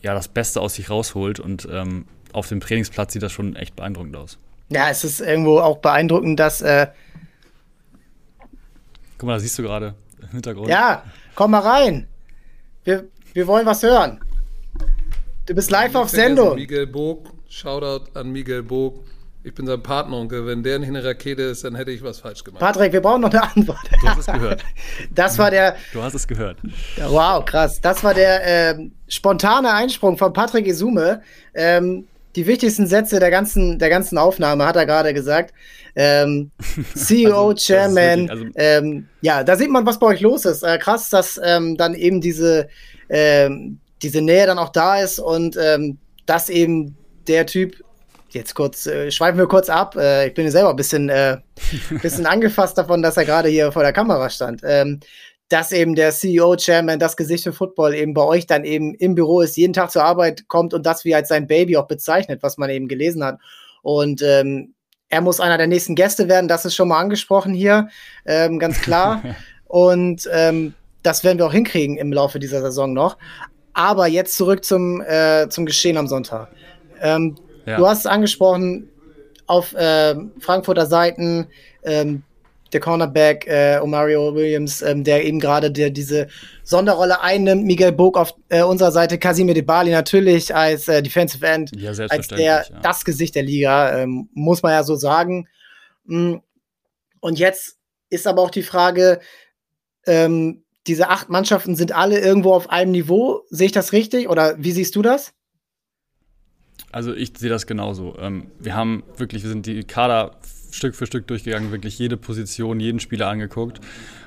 [0.02, 1.40] ja, das Beste aus sich rausholt.
[1.40, 4.38] Und ähm, auf dem Trainingsplatz sieht das schon echt beeindruckend aus.
[4.70, 6.62] Ja, es ist irgendwo auch beeindruckend, dass.
[6.62, 6.88] Äh
[9.18, 10.70] Guck mal, da siehst du gerade im Hintergrund.
[10.70, 11.04] Ja,
[11.36, 12.08] komm mal rein.
[12.84, 14.20] Wir, wir wollen was hören.
[15.46, 16.56] Du bist live auf Sendung.
[16.56, 19.04] Miguel Bog, Shoutout an Miguel Bog.
[19.50, 20.46] Ich bin sein Partneronkel.
[20.46, 22.62] Wenn der nicht eine Rakete ist, dann hätte ich was falsch gemacht.
[22.62, 23.80] Patrick, wir brauchen noch eine Antwort.
[24.00, 24.64] Du hast es gehört.
[25.10, 25.76] Das war der.
[25.92, 26.58] Du hast es gehört.
[27.08, 27.82] Wow, krass.
[27.82, 31.24] Das war der ähm, spontane Einsprung von Patrick Isume.
[31.56, 35.52] Ähm, die wichtigsten Sätze der ganzen, der ganzen Aufnahme hat er gerade gesagt.
[35.96, 36.52] Ähm,
[36.94, 38.30] CEO, also, Chairman.
[38.30, 40.62] Also ähm, ja, da sieht man, was bei euch los ist.
[40.62, 42.70] Äh, krass, dass ähm, dann eben diese,
[43.10, 46.96] ähm, diese Nähe dann auch da ist und ähm, dass eben
[47.28, 47.84] der Typ
[48.34, 49.96] jetzt kurz, äh, schweifen wir kurz ab.
[49.96, 51.38] Äh, ich bin ja selber ein bisschen, äh,
[52.02, 54.62] bisschen angefasst davon, dass er gerade hier vor der Kamera stand.
[54.64, 55.00] Ähm,
[55.50, 59.16] dass eben der CEO, Chairman, das Gesicht für Football eben bei euch dann eben im
[59.16, 62.44] Büro ist, jeden Tag zur Arbeit kommt und das wie als sein Baby auch bezeichnet,
[62.44, 63.40] was man eben gelesen hat.
[63.82, 64.76] Und ähm,
[65.10, 67.90] er muss einer der nächsten Gäste werden, das ist schon mal angesprochen hier,
[68.26, 69.24] ähm, ganz klar.
[69.66, 73.18] und ähm, das werden wir auch hinkriegen im Laufe dieser Saison noch.
[73.74, 76.50] Aber jetzt zurück zum, äh, zum Geschehen am Sonntag.
[77.02, 77.36] Ähm,
[77.70, 77.78] ja.
[77.78, 78.90] Du hast es angesprochen,
[79.48, 81.48] auf äh, Frankfurter Seiten,
[81.84, 82.24] ähm,
[82.72, 86.28] der Cornerback äh, Omario Williams, ähm, der eben gerade diese
[86.64, 87.66] Sonderrolle einnimmt.
[87.66, 91.92] Miguel Bog auf äh, unserer Seite, Casimir De Bali natürlich als äh, Defensive End, ja,
[92.10, 92.80] als der ja.
[92.82, 95.48] das Gesicht der Liga, ähm, muss man ja so sagen.
[96.06, 96.36] Mm,
[97.22, 97.78] und jetzt
[98.10, 99.20] ist aber auch die Frage,
[100.06, 103.42] ähm, diese acht Mannschaften sind alle irgendwo auf einem Niveau.
[103.50, 105.34] Sehe ich das richtig oder wie siehst du das?
[106.92, 108.18] Also ich sehe das genauso.
[108.20, 110.38] Ähm, wir haben wirklich, wir sind die Kader
[110.72, 113.80] Stück für Stück durchgegangen, wirklich jede Position, jeden Spieler angeguckt.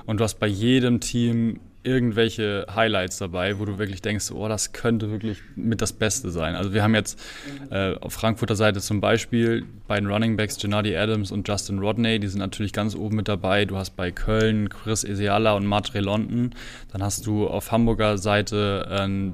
[0.06, 4.72] Und du hast bei jedem Team irgendwelche Highlights dabei, wo du wirklich denkst, oh, das
[4.72, 6.54] könnte wirklich mit das Beste sein.
[6.54, 7.20] Also wir haben jetzt
[7.70, 12.20] äh, auf Frankfurter Seite zum Beispiel bei den Running Backs Gennady Adams und Justin Rodney,
[12.20, 13.64] die sind natürlich ganz oben mit dabei.
[13.64, 16.54] Du hast bei Köln Chris Eseala und Matre London.
[16.92, 19.32] Dann hast du auf Hamburger Seite äh,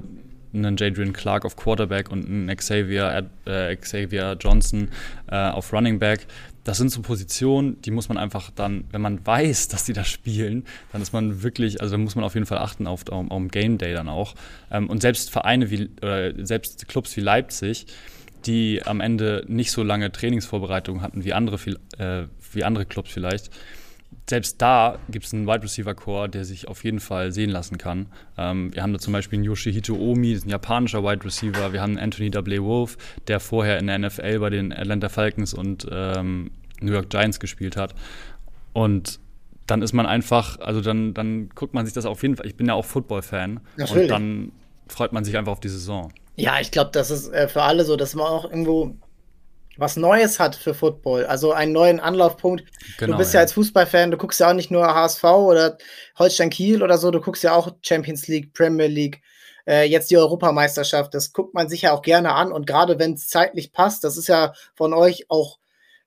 [0.53, 4.89] einen Jadrian Clark auf Quarterback und einen Xavier, äh, Xavier Johnson
[5.29, 6.27] äh, auf Running Back
[6.69, 10.03] das sind so Positionen, die muss man einfach dann, wenn man weiß, dass die da
[10.03, 13.31] spielen, dann ist man wirklich, also da muss man auf jeden Fall achten auf, auf,
[13.31, 14.35] auf Game Day dann auch.
[14.69, 17.87] Ähm, und selbst Vereine wie, oder selbst Clubs wie Leipzig,
[18.45, 21.57] die am Ende nicht so lange Trainingsvorbereitungen hatten wie andere,
[21.97, 23.49] äh, wie andere Clubs vielleicht,
[24.29, 27.77] selbst da gibt es einen Wide Receiver Core, der sich auf jeden Fall sehen lassen
[27.77, 28.07] kann.
[28.37, 31.73] Ähm, wir haben da zum Beispiel einen Yoshihito Omi, das ist ein japanischer Wide Receiver.
[31.73, 32.61] Wir haben Anthony W.
[32.61, 37.39] Wolf, der vorher in der NFL bei den Atlanta Falcons und ähm, New York Giants
[37.39, 37.95] gespielt hat.
[38.73, 39.19] Und
[39.65, 42.45] dann ist man einfach, also dann, dann guckt man sich das auf jeden Fall.
[42.45, 43.59] Ich bin ja auch Football-Fan.
[43.77, 44.51] Und dann
[44.87, 46.11] freut man sich einfach auf die Saison.
[46.35, 48.95] Ja, ich glaube, das ist äh, für alle so, dass man auch irgendwo
[49.79, 52.65] was Neues hat für Football, also einen neuen Anlaufpunkt.
[52.97, 55.77] Genau, du bist ja, ja als Fußballfan, du guckst ja auch nicht nur HSV oder
[56.17, 59.21] Holstein Kiel oder so, du guckst ja auch Champions League, Premier League,
[59.65, 61.13] äh, jetzt die Europameisterschaft.
[61.13, 64.17] Das guckt man sich ja auch gerne an und gerade wenn es zeitlich passt, das
[64.17, 65.59] ist ja von euch auch,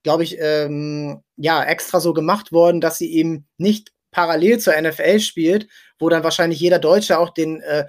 [0.02, 5.20] glaube ich, ähm, ja extra so gemacht worden, dass sie eben nicht parallel zur NFL
[5.20, 7.86] spielt, wo dann wahrscheinlich jeder Deutsche auch den äh,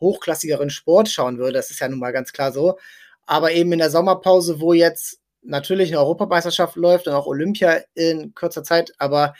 [0.00, 1.54] hochklassigeren Sport schauen würde.
[1.54, 2.78] Das ist ja nun mal ganz klar so.
[3.26, 8.34] Aber eben in der Sommerpause, wo jetzt natürlich eine Europameisterschaft läuft und auch Olympia in
[8.34, 9.34] kurzer Zeit, aber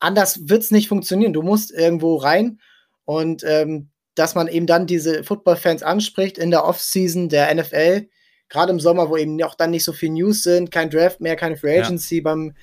[0.00, 1.32] anders wird es nicht funktionieren.
[1.32, 2.60] Du musst irgendwo rein
[3.04, 8.08] und ähm, dass man eben dann diese Football-Fans anspricht in der Offseason der NFL,
[8.48, 11.36] gerade im Sommer, wo eben auch dann nicht so viel News sind, kein Draft mehr,
[11.36, 12.22] keine Free Agency ja.
[12.22, 12.54] beim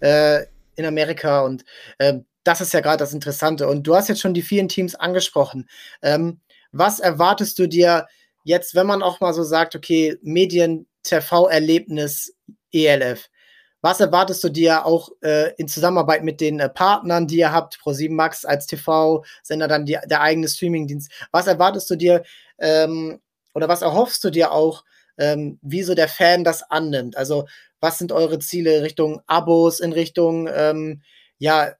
[0.00, 0.42] äh,
[0.76, 1.64] in Amerika und
[1.98, 3.66] äh, das ist ja gerade das Interessante.
[3.66, 5.68] Und du hast jetzt schon die vielen Teams angesprochen.
[6.02, 6.40] Ähm,
[6.72, 8.06] was erwartest du dir
[8.44, 12.34] jetzt, wenn man auch mal so sagt, okay, Medien TV-Erlebnis
[12.72, 13.28] ELF.
[13.84, 17.76] Was erwartest du dir auch äh, in Zusammenarbeit mit den äh, Partnern, die ihr habt,
[17.76, 21.12] Pro7 Max als TV-Sender, dann die, der eigene Streamingdienst?
[21.32, 22.24] Was erwartest du dir
[22.58, 23.20] ähm,
[23.52, 24.84] oder was erhoffst du dir auch,
[25.18, 27.18] ähm, wie so der Fan das annimmt?
[27.18, 27.46] Also,
[27.80, 31.02] was sind eure Ziele Richtung Abos, in Richtung, ähm,
[31.36, 31.74] ja,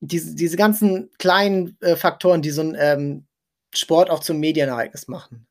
[0.00, 3.26] diese, diese ganzen kleinen äh, Faktoren, die so ein ähm,
[3.74, 5.46] Sport auch zum Medienereignis machen?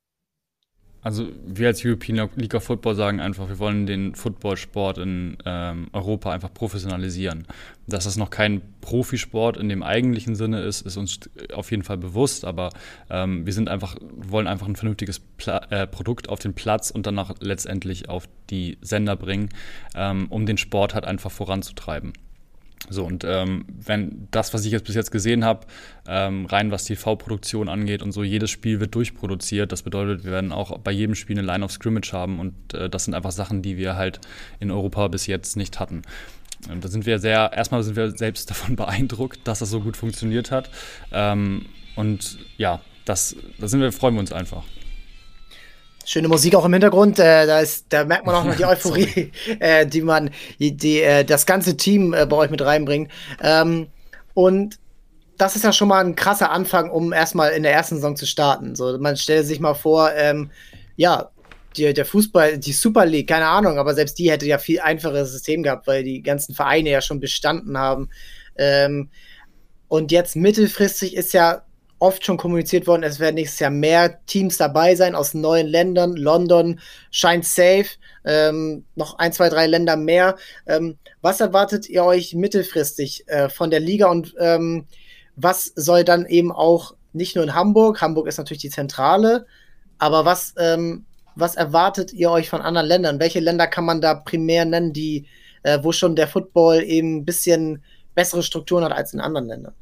[1.04, 5.88] Also wir als European League of Football sagen einfach, wir wollen den Footballsport in ähm,
[5.94, 7.48] Europa einfach professionalisieren.
[7.88, 11.20] Dass das noch kein Profisport in dem eigentlichen Sinne ist, ist uns
[11.54, 12.70] auf jeden Fall bewusst, aber
[13.10, 17.08] ähm, wir sind einfach, wollen einfach ein vernünftiges Pla äh, Produkt auf den Platz und
[17.08, 19.50] danach letztendlich auf die Sender bringen,
[19.96, 22.14] ähm, um den Sport halt einfach voranzutreiben.
[22.90, 25.68] So, und ähm, wenn das, was ich jetzt bis jetzt gesehen habe,
[26.08, 29.72] ähm, rein was TV-Produktion angeht und so, jedes Spiel wird durchproduziert.
[29.72, 32.90] Das bedeutet, wir werden auch bei jedem Spiel eine Line of Scrimmage haben und äh,
[32.90, 34.20] das sind einfach Sachen, die wir halt
[34.60, 36.02] in Europa bis jetzt nicht hatten.
[36.70, 39.96] Und da sind wir sehr, erstmal sind wir selbst davon beeindruckt, dass das so gut
[39.96, 40.70] funktioniert hat.
[41.12, 44.64] Ähm, und ja, das, da sind wir, freuen wir uns einfach.
[46.12, 47.20] Schöne Musik auch im Hintergrund.
[47.20, 51.00] Äh, da, ist, da merkt man auch noch die Euphorie, äh, die man, die, die
[51.00, 53.10] äh, das ganze Team äh, bei euch mit reinbringt.
[53.42, 53.88] Ähm,
[54.34, 54.78] und
[55.38, 58.26] das ist ja schon mal ein krasser Anfang, um erstmal in der ersten Saison zu
[58.26, 58.76] starten.
[58.76, 60.52] So, man stellt sich mal vor, ähm,
[60.98, 61.32] ja,
[61.78, 65.32] die, der Fußball, die Super League, keine Ahnung, aber selbst die hätte ja viel einfacheres
[65.32, 68.10] System gehabt, weil die ganzen Vereine ja schon bestanden haben.
[68.58, 69.08] Ähm,
[69.88, 71.64] und jetzt mittelfristig ist ja
[72.02, 76.16] oft schon kommuniziert worden, es werden nächstes Jahr mehr Teams dabei sein aus neuen Ländern.
[76.16, 76.80] London
[77.12, 77.86] scheint safe,
[78.26, 80.36] ähm, noch ein, zwei, drei Länder mehr.
[80.66, 84.88] Ähm, was erwartet ihr euch mittelfristig äh, von der Liga und ähm,
[85.36, 89.46] was soll dann eben auch nicht nur in Hamburg, Hamburg ist natürlich die Zentrale,
[90.00, 93.20] aber was, ähm, was erwartet ihr euch von anderen Ländern?
[93.20, 95.28] Welche Länder kann man da primär nennen, die,
[95.62, 97.84] äh, wo schon der Football eben ein bisschen
[98.16, 99.76] bessere Strukturen hat als in anderen Ländern?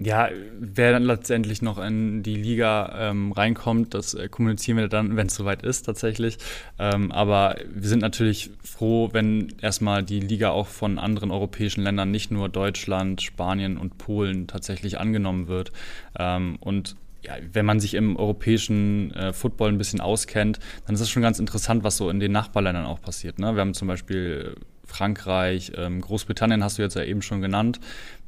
[0.00, 0.28] Ja,
[0.60, 5.26] wer dann letztendlich noch in die Liga ähm, reinkommt, das äh, kommunizieren wir dann, wenn
[5.26, 6.38] es soweit ist tatsächlich.
[6.78, 12.12] Ähm, aber wir sind natürlich froh, wenn erstmal die Liga auch von anderen europäischen Ländern,
[12.12, 15.72] nicht nur Deutschland, Spanien und Polen tatsächlich angenommen wird.
[16.16, 21.00] Ähm, und ja, wenn man sich im europäischen äh, Football ein bisschen auskennt, dann ist
[21.00, 23.40] es schon ganz interessant, was so in den Nachbarländern auch passiert.
[23.40, 23.54] Ne?
[23.54, 24.54] Wir haben zum Beispiel
[24.88, 27.78] Frankreich, ähm, Großbritannien hast du jetzt ja eben schon genannt.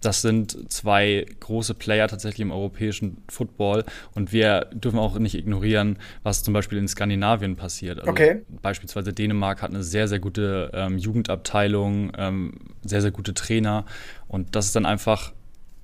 [0.01, 5.99] Das sind zwei große Player tatsächlich im europäischen Football und wir dürfen auch nicht ignorieren,
[6.23, 7.99] was zum Beispiel in Skandinavien passiert.
[7.99, 8.43] Also okay.
[8.63, 13.85] Beispielsweise Dänemark hat eine sehr, sehr gute ähm, Jugendabteilung, ähm, sehr, sehr gute Trainer
[14.29, 15.33] und das ist dann einfach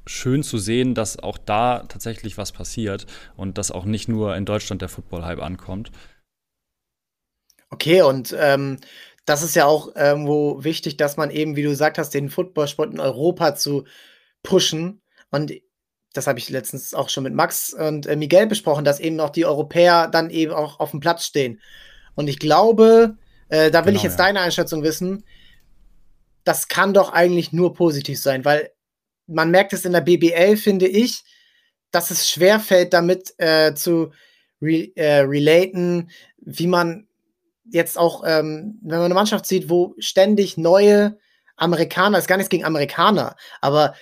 [0.06, 4.44] schön zu sehen, dass auch da tatsächlich was passiert und dass auch nicht nur in
[4.44, 5.90] Deutschland der Football-Hype ankommt.
[7.70, 8.78] Okay, und ähm,
[9.26, 12.94] das ist ja auch irgendwo wichtig, dass man eben, wie du gesagt hast, den Footballsport
[12.94, 13.84] in Europa zu
[14.42, 15.02] pushen.
[15.30, 15.52] Und
[16.12, 19.30] das habe ich letztens auch schon mit Max und äh, Miguel besprochen, dass eben auch
[19.30, 21.60] die Europäer dann eben auch auf dem Platz stehen.
[22.14, 24.26] Und ich glaube, äh, da will genau, ich jetzt ja.
[24.26, 25.24] deine Einschätzung wissen,
[26.44, 28.70] das kann doch eigentlich nur positiv sein, weil
[29.26, 31.24] man merkt es in der BBL, finde ich,
[31.90, 34.12] dass es schwerfällt, damit äh, zu
[34.62, 37.08] re äh, relaten, wie man
[37.70, 41.18] jetzt auch, ähm, wenn man eine Mannschaft sieht, wo ständig neue
[41.56, 43.94] Amerikaner, ist gar nichts gegen Amerikaner, aber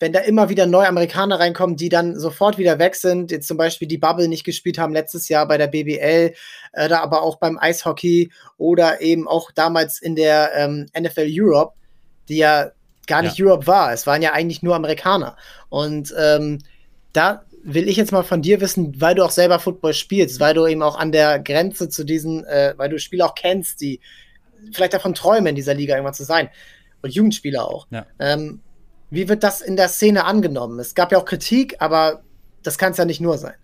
[0.00, 3.58] wenn da immer wieder neue Amerikaner reinkommen, die dann sofort wieder weg sind, jetzt zum
[3.58, 6.34] Beispiel die Bubble nicht gespielt haben letztes Jahr bei der BBL,
[6.72, 11.74] äh, da aber auch beim Eishockey oder eben auch damals in der ähm, NFL Europe,
[12.30, 12.70] die ja
[13.06, 13.44] gar nicht ja.
[13.44, 13.92] Europe war.
[13.92, 15.36] Es waren ja eigentlich nur Amerikaner.
[15.68, 16.60] Und ähm,
[17.12, 20.54] da will ich jetzt mal von dir wissen, weil du auch selber Football spielst, weil
[20.54, 24.00] du eben auch an der Grenze zu diesen, äh, weil du Spieler auch kennst, die
[24.72, 26.48] vielleicht davon träumen, in dieser Liga irgendwann zu sein.
[27.02, 27.86] Und Jugendspieler auch.
[27.90, 28.06] Ja.
[28.18, 28.60] Ähm,
[29.10, 30.78] wie wird das in der Szene angenommen?
[30.78, 32.22] Es gab ja auch Kritik, aber
[32.62, 33.54] das kann es ja nicht nur sein.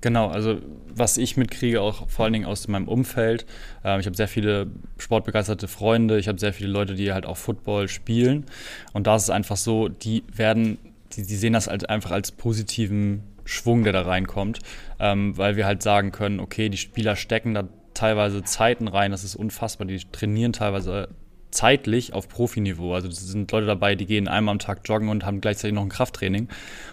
[0.00, 0.58] Genau, also
[0.94, 3.46] was ich mitkriege, auch vor allen Dingen aus meinem Umfeld.
[3.84, 4.66] Äh, ich habe sehr viele
[4.98, 8.46] sportbegeisterte Freunde, ich habe sehr viele Leute, die halt auch Football spielen.
[8.92, 10.78] Und da ist es einfach so, die werden
[11.12, 14.60] die, die sehen das halt einfach als positiven Schwung, der da reinkommt,
[14.98, 19.24] ähm, weil wir halt sagen können, okay, die Spieler stecken da teilweise Zeiten rein, das
[19.24, 21.08] ist unfassbar, die trainieren teilweise
[21.50, 22.94] zeitlich auf Profiniveau.
[22.94, 25.82] Also es sind Leute dabei, die gehen einmal am Tag joggen und haben gleichzeitig noch
[25.82, 26.48] ein Krafttraining.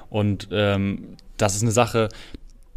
[0.09, 2.09] Und ähm, das ist eine Sache,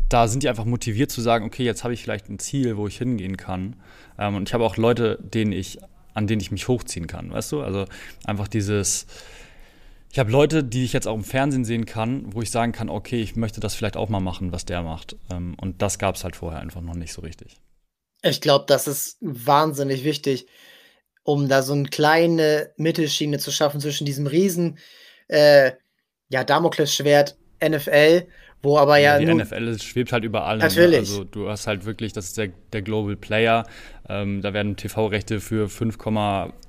[0.08, 2.86] da sind die einfach motiviert zu sagen, okay, jetzt habe ich vielleicht ein Ziel, wo
[2.86, 3.76] ich hingehen kann.
[4.18, 5.78] Ähm, und ich habe auch Leute, denen ich,
[6.14, 7.62] an denen ich mich hochziehen kann, weißt du?
[7.62, 7.86] Also
[8.24, 9.06] einfach dieses,
[10.12, 12.90] ich habe Leute, die ich jetzt auch im Fernsehen sehen kann, wo ich sagen kann,
[12.90, 15.16] okay, ich möchte das vielleicht auch mal machen, was der macht.
[15.32, 17.56] Ähm, und das gab es halt vorher einfach noch nicht so richtig.
[18.20, 20.46] Ich glaube, das ist wahnsinnig wichtig,
[21.22, 24.78] um da so eine kleine Mittelschiene zu schaffen zwischen diesem riesen
[25.28, 25.72] äh,
[26.28, 28.26] ja, Damoklesschwert NFL,
[28.60, 29.18] wo aber ja.
[29.18, 30.58] ja die NFL schwebt halt über allem.
[30.58, 30.66] Ne?
[30.66, 30.98] Natürlich.
[30.98, 33.66] Also du hast halt wirklich, das ist der, der Global Player.
[34.08, 35.98] Ähm, da werden TV-Rechte für 5,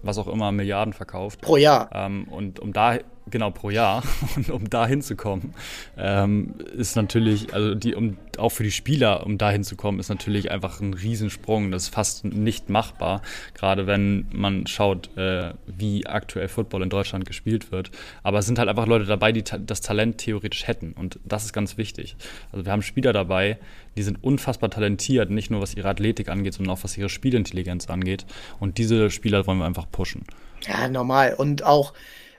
[0.02, 1.42] was auch immer Milliarden verkauft.
[1.42, 1.90] Pro Jahr.
[1.94, 4.04] Ähm, und um da genau pro Jahr.
[4.36, 5.54] Und um da hinzukommen,
[5.98, 10.52] ähm, ist natürlich, also die, um auch für die Spieler, um da hinzukommen, ist natürlich
[10.52, 11.72] einfach ein Riesensprung.
[11.72, 13.22] Das ist fast nicht machbar,
[13.54, 17.92] gerade wenn man schaut, äh, wie aktuell Football in Deutschland gespielt wird.
[18.24, 20.94] Aber es sind halt einfach Leute dabei, die ta das Talent theoretisch hätten.
[20.94, 22.16] Und das ist ganz wichtig.
[22.52, 23.60] Also wir haben Spieler dabei,
[23.96, 27.88] die sind unfassbar talentiert, nicht nur was ihre Athletik angeht, sondern auch was ihre Spielintelligenz
[27.88, 28.26] angeht.
[28.60, 30.24] Und diese Spieler wollen wir einfach pushen.
[30.68, 31.36] Ja, normal.
[31.36, 31.94] Und auch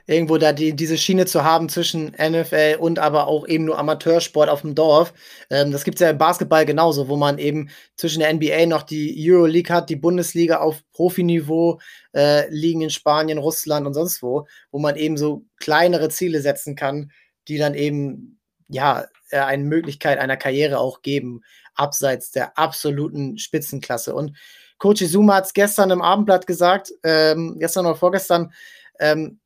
[0.07, 4.49] irgendwo da die, diese Schiene zu haben zwischen NFL und aber auch eben nur Amateursport
[4.49, 5.13] auf dem Dorf.
[5.49, 9.15] Ähm, das gibt's ja im Basketball genauso, wo man eben zwischen der NBA noch die
[9.17, 11.79] Euroleague hat, die Bundesliga auf Profiniveau
[12.13, 16.75] äh, liegen in Spanien, Russland und sonst wo, wo man eben so kleinere Ziele setzen
[16.75, 17.11] kann,
[17.47, 21.41] die dann eben ja äh, eine Möglichkeit einer Karriere auch geben,
[21.73, 24.15] abseits der absoluten Spitzenklasse.
[24.15, 24.37] Und
[24.77, 28.53] Coach Izuma hat es gestern im Abendblatt gesagt, ähm, gestern oder vorgestern,
[28.99, 29.39] ähm,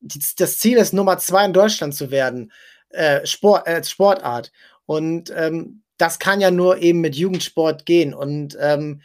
[0.00, 2.52] das Ziel ist, Nummer zwei in Deutschland zu werden,
[2.90, 4.52] äh, Sport, äh, Sportart.
[4.86, 8.14] Und ähm, das kann ja nur eben mit Jugendsport gehen.
[8.14, 9.02] Und ähm,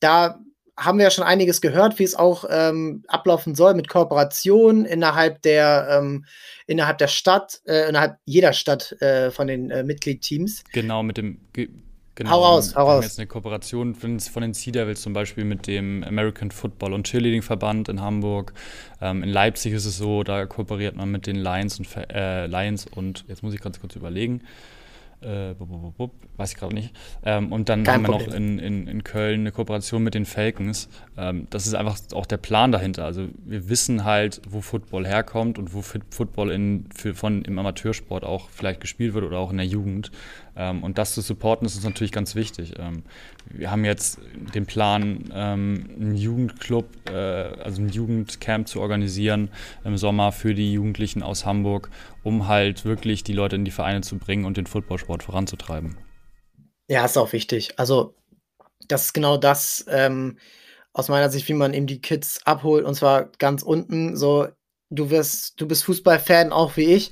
[0.00, 0.40] da
[0.76, 5.42] haben wir ja schon einiges gehört, wie es auch ähm, ablaufen soll mit Kooperation innerhalb
[5.42, 6.24] der ähm,
[6.66, 10.64] innerhalb der Stadt, äh, innerhalb jeder Stadt äh, von den äh, Mitgliedteams.
[10.72, 11.38] Genau, mit dem
[12.16, 13.04] Genau, hau raus, hau wir raus.
[13.04, 17.08] jetzt eine Kooperation von, von, den Sea Devils zum Beispiel mit dem American Football und
[17.08, 18.52] Cheerleading Verband in Hamburg.
[19.00, 22.86] Ähm, in Leipzig ist es so, da kooperiert man mit den Lions und, äh, Lions
[22.86, 24.42] und jetzt muss ich ganz kurz überlegen.
[25.24, 26.94] Äh, bub, bub, bub, weiß ich gerade nicht.
[27.24, 28.28] Ähm, und dann Kein haben wir Problem.
[28.28, 30.88] noch in, in, in Köln eine Kooperation mit den Falcons.
[31.16, 33.04] Ähm, das ist einfach auch der Plan dahinter.
[33.04, 38.24] Also wir wissen halt, wo Football herkommt und wo Football in, für, von, im Amateursport
[38.24, 40.10] auch vielleicht gespielt wird oder auch in der Jugend.
[40.56, 42.74] Ähm, und das zu supporten, ist uns natürlich ganz wichtig.
[42.78, 43.02] Ähm,
[43.50, 44.18] wir haben jetzt
[44.54, 49.50] den Plan, ähm, einen Jugendclub, äh, also ein Jugendcamp zu organisieren
[49.84, 51.90] im Sommer für die Jugendlichen aus Hamburg,
[52.22, 55.96] um halt wirklich die Leute in die Vereine zu bringen und den Footballsport voranzutreiben.
[56.88, 57.78] Ja, ist auch wichtig.
[57.78, 58.14] Also,
[58.86, 60.38] das ist genau das, ähm,
[60.92, 64.16] aus meiner Sicht, wie man eben die Kids abholt und zwar ganz unten.
[64.16, 64.48] So,
[64.90, 67.10] du wirst, du bist Fußballfan auch wie ich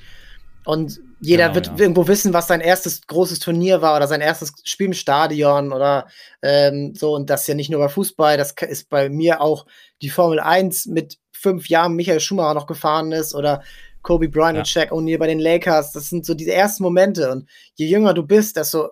[0.64, 1.78] und jeder genau, wird ja.
[1.78, 6.08] irgendwo wissen, was sein erstes großes Turnier war oder sein erstes Spiel im Stadion oder
[6.42, 7.14] ähm, so.
[7.14, 9.66] Und das ja nicht nur bei Fußball, das ist bei mir auch
[10.02, 13.62] die Formel 1 mit fünf Jahren Michael Schumacher noch gefahren ist oder
[14.02, 14.60] Kobe Bryant ja.
[14.60, 15.92] und Shaq O'Neal bei den Lakers.
[15.92, 17.30] Das sind so diese ersten Momente.
[17.30, 18.90] Und je jünger du bist, desto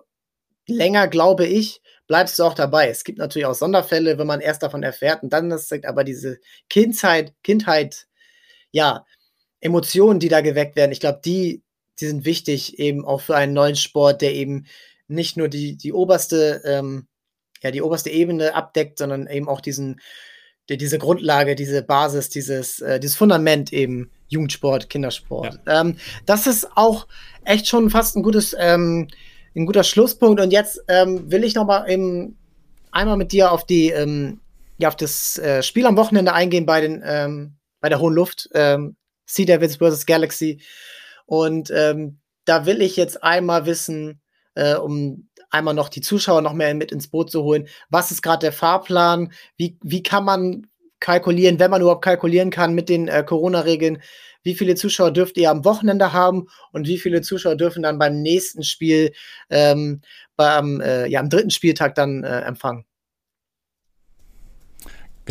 [0.67, 2.89] länger, glaube ich, bleibst du auch dabei.
[2.89, 6.03] Es gibt natürlich auch Sonderfälle, wenn man erst davon erfährt und dann das sagt, aber
[6.03, 8.07] diese Kindheit, Kindheit,
[8.71, 9.05] ja,
[9.61, 11.63] Emotionen, die da geweckt werden, ich glaube, die
[12.01, 14.65] die sind wichtig eben auch für einen neuen Sport, der eben
[15.07, 17.07] nicht nur die, die oberste, ähm,
[17.61, 20.01] ja, die oberste Ebene abdeckt, sondern eben auch diesen,
[20.69, 25.59] die, diese Grundlage, diese Basis, dieses, äh, dieses Fundament eben Jugendsport, Kindersport.
[25.67, 25.81] Ja.
[25.81, 27.07] Ähm, das ist auch
[27.45, 29.07] echt schon fast ein gutes, ähm,
[29.55, 30.41] ein guter Schlusspunkt.
[30.41, 32.37] Und jetzt ähm, will ich noch mal eben
[32.91, 34.39] einmal mit dir auf die, ähm,
[34.77, 38.49] ja, auf das äh, Spiel am Wochenende eingehen bei den, ähm, bei der Hohen Luft,
[38.53, 38.95] ähm,
[39.33, 40.05] Sea Devils vs.
[40.05, 40.61] Galaxy.
[41.25, 44.21] Und ähm, da will ich jetzt einmal wissen,
[44.55, 48.21] äh, um einmal noch die Zuschauer noch mehr mit ins Boot zu holen, was ist
[48.21, 49.31] gerade der Fahrplan?
[49.57, 50.67] Wie, wie kann man
[50.99, 54.01] kalkulieren, wenn man überhaupt kalkulieren kann mit den äh, Corona-Regeln?
[54.43, 58.21] Wie viele Zuschauer dürft ihr am Wochenende haben und wie viele Zuschauer dürfen dann beim
[58.21, 59.13] nächsten Spiel,
[59.49, 60.01] ähm,
[60.35, 62.85] beim, äh, ja, am dritten Spieltag dann äh, empfangen?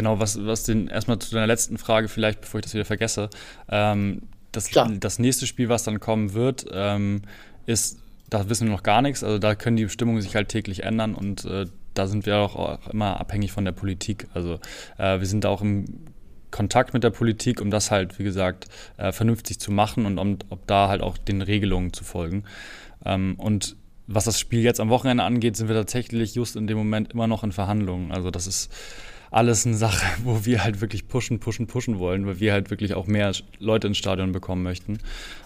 [0.01, 3.29] Genau, was, was den erstmal zu deiner letzten Frage vielleicht, bevor ich das wieder vergesse.
[3.69, 7.21] Ähm, das, das nächste Spiel, was dann kommen wird, ähm,
[7.67, 7.99] ist,
[8.31, 9.23] da wissen wir noch gar nichts.
[9.23, 12.57] Also da können die Bestimmungen sich halt täglich ändern und äh, da sind wir auch,
[12.57, 14.27] auch, immer abhängig von der Politik.
[14.33, 14.59] Also
[14.97, 15.85] äh, wir sind auch im
[16.51, 20.39] Kontakt mit der Politik, um das halt, wie gesagt, äh, vernünftig zu machen und um,
[20.49, 22.45] ob da halt auch den Regelungen zu folgen.
[23.05, 26.79] Ähm, und was das Spiel jetzt am Wochenende angeht, sind wir tatsächlich just in dem
[26.79, 28.13] Moment immer noch in Verhandlungen.
[28.13, 28.73] Also das ist
[29.31, 32.95] alles eine Sache, wo wir halt wirklich pushen, pushen, pushen wollen, weil wir halt wirklich
[32.95, 34.99] auch mehr Leute ins Stadion bekommen möchten.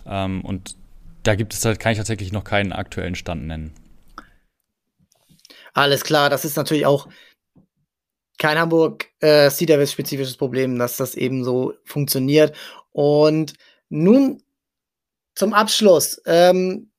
[0.06, 0.76] Ähm, und
[1.22, 3.72] da gibt es halt, kann ich tatsächlich noch keinen aktuellen Stand nennen.
[5.72, 7.08] Alles klar, das ist natürlich auch
[8.38, 12.54] kein Hamburg äh, Sea spezifisches Problem, dass das eben so funktioniert.
[12.92, 13.54] Und
[13.88, 14.42] nun
[15.34, 16.20] zum Abschluss.
[16.26, 16.90] Ähm,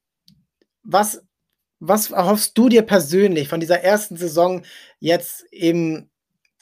[0.83, 1.23] was,
[1.79, 4.63] was erhoffst du dir persönlich von dieser ersten Saison
[4.99, 6.09] jetzt eben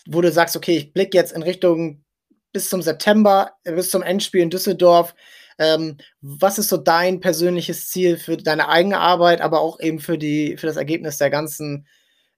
[0.07, 2.03] wo du sagst, okay, ich blicke jetzt in Richtung
[2.51, 5.15] bis zum September, bis zum Endspiel in Düsseldorf.
[5.59, 10.17] Ähm, was ist so dein persönliches Ziel für deine eigene Arbeit, aber auch eben für
[10.17, 11.87] die für das Ergebnis der ganzen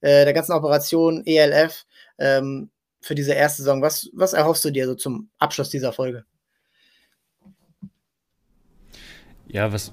[0.01, 1.86] äh, der ganzen Operation ELF
[2.17, 2.69] ähm,
[3.01, 3.82] für diese erste Saison?
[3.82, 6.25] Was was erhoffst du dir so zum Abschluss dieser Folge?
[9.47, 9.91] Ja, was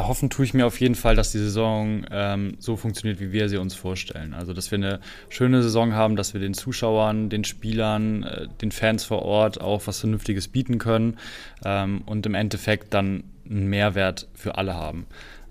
[0.00, 3.50] Erhoffen tue ich mir auf jeden Fall, dass die Saison ähm, so funktioniert, wie wir
[3.50, 4.32] sie uns vorstellen.
[4.32, 8.72] Also, dass wir eine schöne Saison haben, dass wir den Zuschauern, den Spielern, äh, den
[8.72, 11.18] Fans vor Ort auch was Vernünftiges bieten können
[11.66, 15.04] ähm, und im Endeffekt dann einen Mehrwert für alle haben.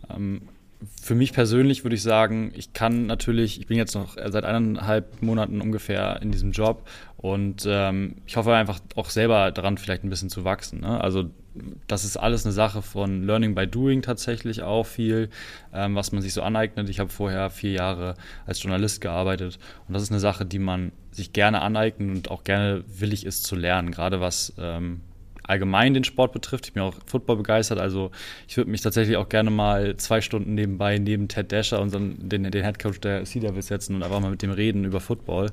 [0.10, 0.42] Ähm,
[1.00, 5.22] für mich persönlich würde ich sagen, ich kann natürlich, ich bin jetzt noch seit eineinhalb
[5.22, 10.10] Monaten ungefähr in diesem Job und ähm, ich hoffe einfach auch selber daran vielleicht ein
[10.10, 10.80] bisschen zu wachsen.
[10.80, 11.00] Ne?
[11.00, 11.30] Also
[11.88, 15.30] das ist alles eine Sache von Learning by Doing tatsächlich auch viel,
[15.74, 16.90] ähm, was man sich so aneignet.
[16.90, 20.92] Ich habe vorher vier Jahre als Journalist gearbeitet und das ist eine Sache, die man
[21.12, 25.02] sich gerne aneignet und auch gerne willig ist zu lernen, gerade was ähm,
[25.50, 26.68] allgemein den Sport betrifft.
[26.68, 28.12] Ich bin auch Football begeistert, also
[28.48, 32.44] ich würde mich tatsächlich auch gerne mal zwei Stunden nebenbei neben Ted Dasher, unseren, den,
[32.50, 35.52] den Headcoach der Sea Devils setzen und einfach mal mit dem reden über Football,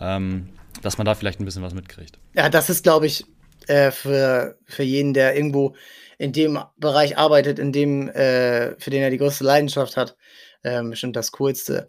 [0.00, 0.48] ähm,
[0.80, 2.18] dass man da vielleicht ein bisschen was mitkriegt.
[2.34, 3.26] Ja, das ist, glaube ich,
[3.68, 5.74] äh, für, für jeden, der irgendwo
[6.18, 10.16] in dem Bereich arbeitet, in dem, äh, für den er die größte Leidenschaft hat,
[10.62, 11.88] äh, bestimmt das Coolste.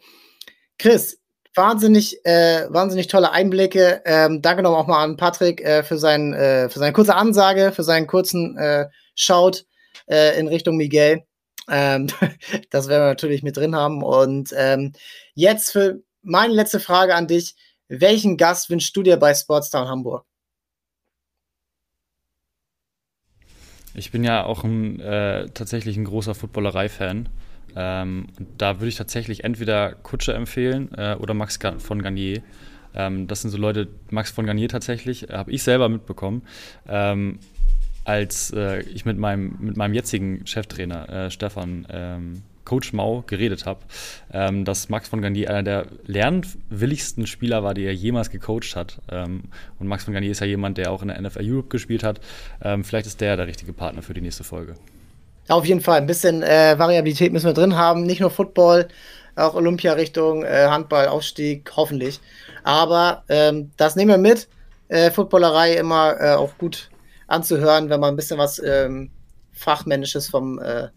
[0.80, 1.20] Chris,
[1.56, 4.02] wahnsinnig, äh, wahnsinnig tolle Einblicke.
[4.06, 7.72] Ähm, danke nochmal auch mal an Patrick äh, für, sein, äh, für seine kurze Ansage,
[7.72, 9.66] für seinen kurzen äh, Shout
[10.08, 11.24] äh, in Richtung Miguel.
[11.70, 12.08] Ähm,
[12.72, 14.04] das werden wir natürlich mit drin haben.
[14.04, 14.94] Und ähm,
[15.36, 17.56] jetzt für meine letzte Frage an dich.
[17.90, 20.26] Welchen Gast wünschst du dir bei Sportstown Hamburg?
[23.96, 27.30] Ich bin ja auch ein, äh, tatsächlich ein großer Footballerei-Fan.
[27.76, 28.28] Ähm,
[28.58, 32.42] da würde ich tatsächlich entweder Kutsche empfehlen äh, oder Max von Garnier.
[32.96, 36.44] Ähm, das sind so Leute, Max von Garnier tatsächlich, äh, habe ich selber mitbekommen,
[36.88, 37.40] ähm,
[38.04, 43.65] als äh, ich mit meinem, mit meinem jetzigen Cheftrainer äh, Stefan ähm, Coach Mau geredet
[43.65, 43.82] habe,
[44.32, 48.99] ähm, dass Max von Garnier einer der lernwilligsten Spieler war, die er jemals gecoacht hat.
[49.12, 49.43] Ähm,
[49.80, 52.19] und Max von Garnier ist ja jemand, der auch in der NFL Europe gespielt hat.
[52.62, 54.76] Ähm, vielleicht ist der der richtige Partner für die nächste Folge.
[55.49, 55.97] Auf jeden Fall.
[55.97, 58.03] Ein bisschen äh, Variabilität müssen wir drin haben.
[58.03, 58.88] Nicht nur Football,
[59.36, 62.20] auch Olympia Richtung äh, Handball, Aufstieg, hoffentlich.
[62.64, 64.47] Aber ähm, das nehmen wir mit.
[64.88, 66.89] Äh, Footballerei immer äh, auch gut
[67.28, 69.09] anzuhören, wenn man ein bisschen was ähm,
[69.51, 70.89] Fachmännisches vom, äh,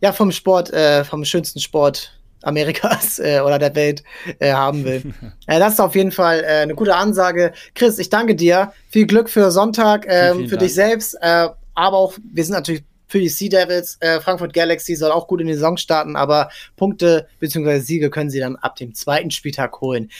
[0.00, 4.02] ja, vom Sport, äh, vom schönsten Sport Amerikas äh, oder der Welt
[4.38, 5.14] äh, haben will.
[5.46, 7.52] äh, das ist auf jeden Fall äh, eine gute Ansage.
[7.74, 8.72] Chris, ich danke dir.
[8.88, 10.66] Viel Glück für Sonntag, äh, vielen, vielen für Dank.
[10.66, 13.96] dich selbst, äh, aber auch, wir sind natürlich für die Sea Devils.
[14.00, 17.80] Äh, Frankfurt Galaxy soll auch gut in die Saison starten, aber Punkte bzw.
[17.80, 20.10] Siege können sie dann ab dem zweiten Spieltag holen.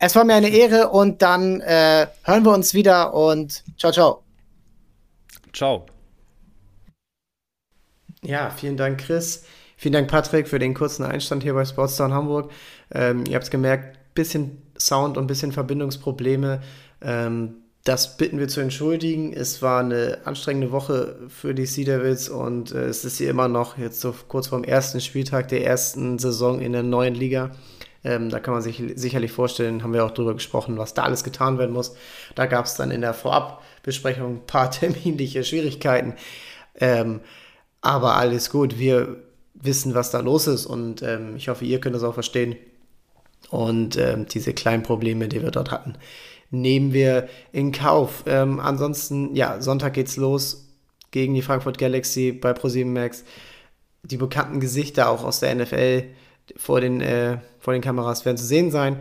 [0.00, 4.22] Es war mir eine Ehre und dann äh, hören wir uns wieder und ciao, ciao.
[5.52, 5.97] Ciao.
[8.22, 9.44] Ja, vielen Dank, Chris.
[9.76, 12.50] Vielen Dank, Patrick, für den kurzen Einstand hier bei Sportstown Hamburg.
[12.92, 16.60] Ähm, ihr habt es gemerkt, bisschen Sound und bisschen Verbindungsprobleme.
[17.00, 17.54] Ähm,
[17.84, 19.32] das bitten wir zu entschuldigen.
[19.32, 23.48] Es war eine anstrengende Woche für die Sea Devils und äh, es ist hier immer
[23.48, 27.52] noch jetzt so kurz vorm ersten Spieltag der ersten Saison in der neuen Liga.
[28.04, 31.24] Ähm, da kann man sich sicherlich vorstellen, haben wir auch drüber gesprochen, was da alles
[31.24, 31.94] getan werden muss.
[32.34, 36.14] Da gab es dann in der Vorabbesprechung ein paar terminliche Schwierigkeiten.
[36.80, 37.20] Ähm,
[37.80, 38.78] aber alles gut.
[38.78, 39.22] Wir
[39.54, 42.56] wissen, was da los ist und ähm, ich hoffe, ihr könnt es auch verstehen.
[43.50, 45.94] Und ähm, diese kleinen Probleme, die wir dort hatten,
[46.50, 48.24] nehmen wir in Kauf.
[48.26, 50.68] Ähm, ansonsten, ja, Sonntag geht's los
[51.10, 53.24] gegen die Frankfurt Galaxy bei ProSieben Max.
[54.02, 56.04] Die bekannten Gesichter auch aus der NFL
[56.56, 59.00] vor den, äh, vor den Kameras werden zu sehen sein.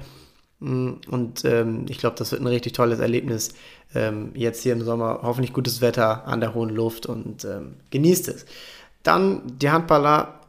[0.60, 3.54] Mm, und ähm, ich glaube, das wird ein richtig tolles Erlebnis.
[3.96, 8.28] Ähm, jetzt hier im Sommer hoffentlich gutes Wetter an der hohen Luft und ähm, genießt
[8.28, 8.46] es.
[9.04, 10.40] Dann die Handballer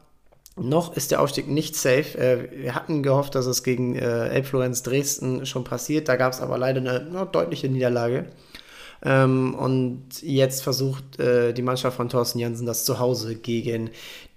[0.55, 2.17] noch ist der Aufstieg nicht safe.
[2.17, 6.07] Äh, wir hatten gehofft, dass es gegen äh, Elbflorenz Dresden schon passiert.
[6.09, 8.25] Da gab es aber leider eine, eine deutliche Niederlage.
[9.03, 13.91] Ähm, und jetzt versucht äh, die Mannschaft von Thorsten Jansen das zu Hause gegen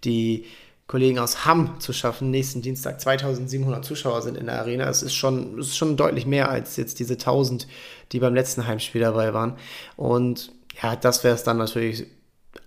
[0.04, 0.44] die
[0.86, 2.30] Kollegen aus Hamm zu schaffen.
[2.30, 4.88] Nächsten Dienstag 2700 Zuschauer sind in der Arena.
[4.88, 7.66] Es ist schon, es ist schon deutlich mehr als jetzt diese 1000,
[8.12, 9.56] die beim letzten Heimspiel dabei waren.
[9.96, 10.52] Und
[10.82, 12.06] ja, das wäre es dann natürlich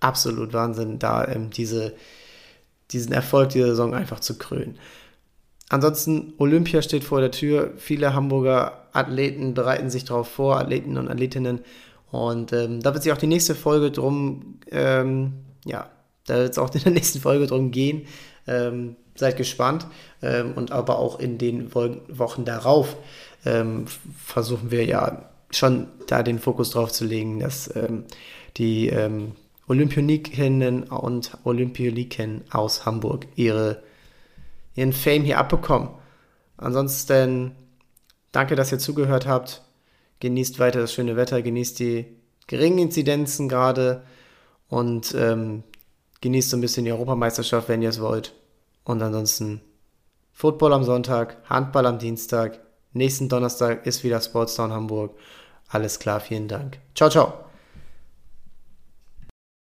[0.00, 1.94] absolut Wahnsinn, da ähm, diese
[2.90, 4.78] diesen Erfolg dieser Saison einfach zu krönen.
[5.68, 7.72] Ansonsten, Olympia steht vor der Tür.
[7.76, 11.60] Viele Hamburger Athleten bereiten sich darauf vor, Athleten und Athletinnen.
[12.12, 15.32] Und ähm, da wird sich auch die nächste Folge drum, ähm,
[15.64, 15.90] ja,
[16.26, 18.06] da wird es auch in der nächsten Folge drum gehen.
[18.46, 19.86] Ähm, seid gespannt.
[20.22, 22.96] Ähm, und aber auch in den Wochen darauf
[23.44, 23.86] ähm,
[24.22, 28.04] versuchen wir ja schon da den Fokus drauf zu legen, dass ähm,
[28.56, 28.90] die
[29.68, 33.82] Olympionikinnen und Olympioniken aus Hamburg ihre,
[34.74, 35.90] ihren Fame hier abbekommen.
[36.56, 37.52] Ansonsten
[38.32, 39.62] danke, dass ihr zugehört habt.
[40.20, 42.06] Genießt weiter das schöne Wetter, genießt die
[42.46, 44.02] geringen Inzidenzen gerade
[44.68, 45.62] und ähm,
[46.20, 48.34] genießt so ein bisschen die Europameisterschaft, wenn ihr es wollt.
[48.84, 49.60] Und ansonsten
[50.32, 52.60] Football am Sonntag, Handball am Dienstag.
[52.92, 55.16] Nächsten Donnerstag ist wieder Sportstown Hamburg.
[55.68, 56.78] Alles klar, vielen Dank.
[56.94, 57.45] Ciao, ciao.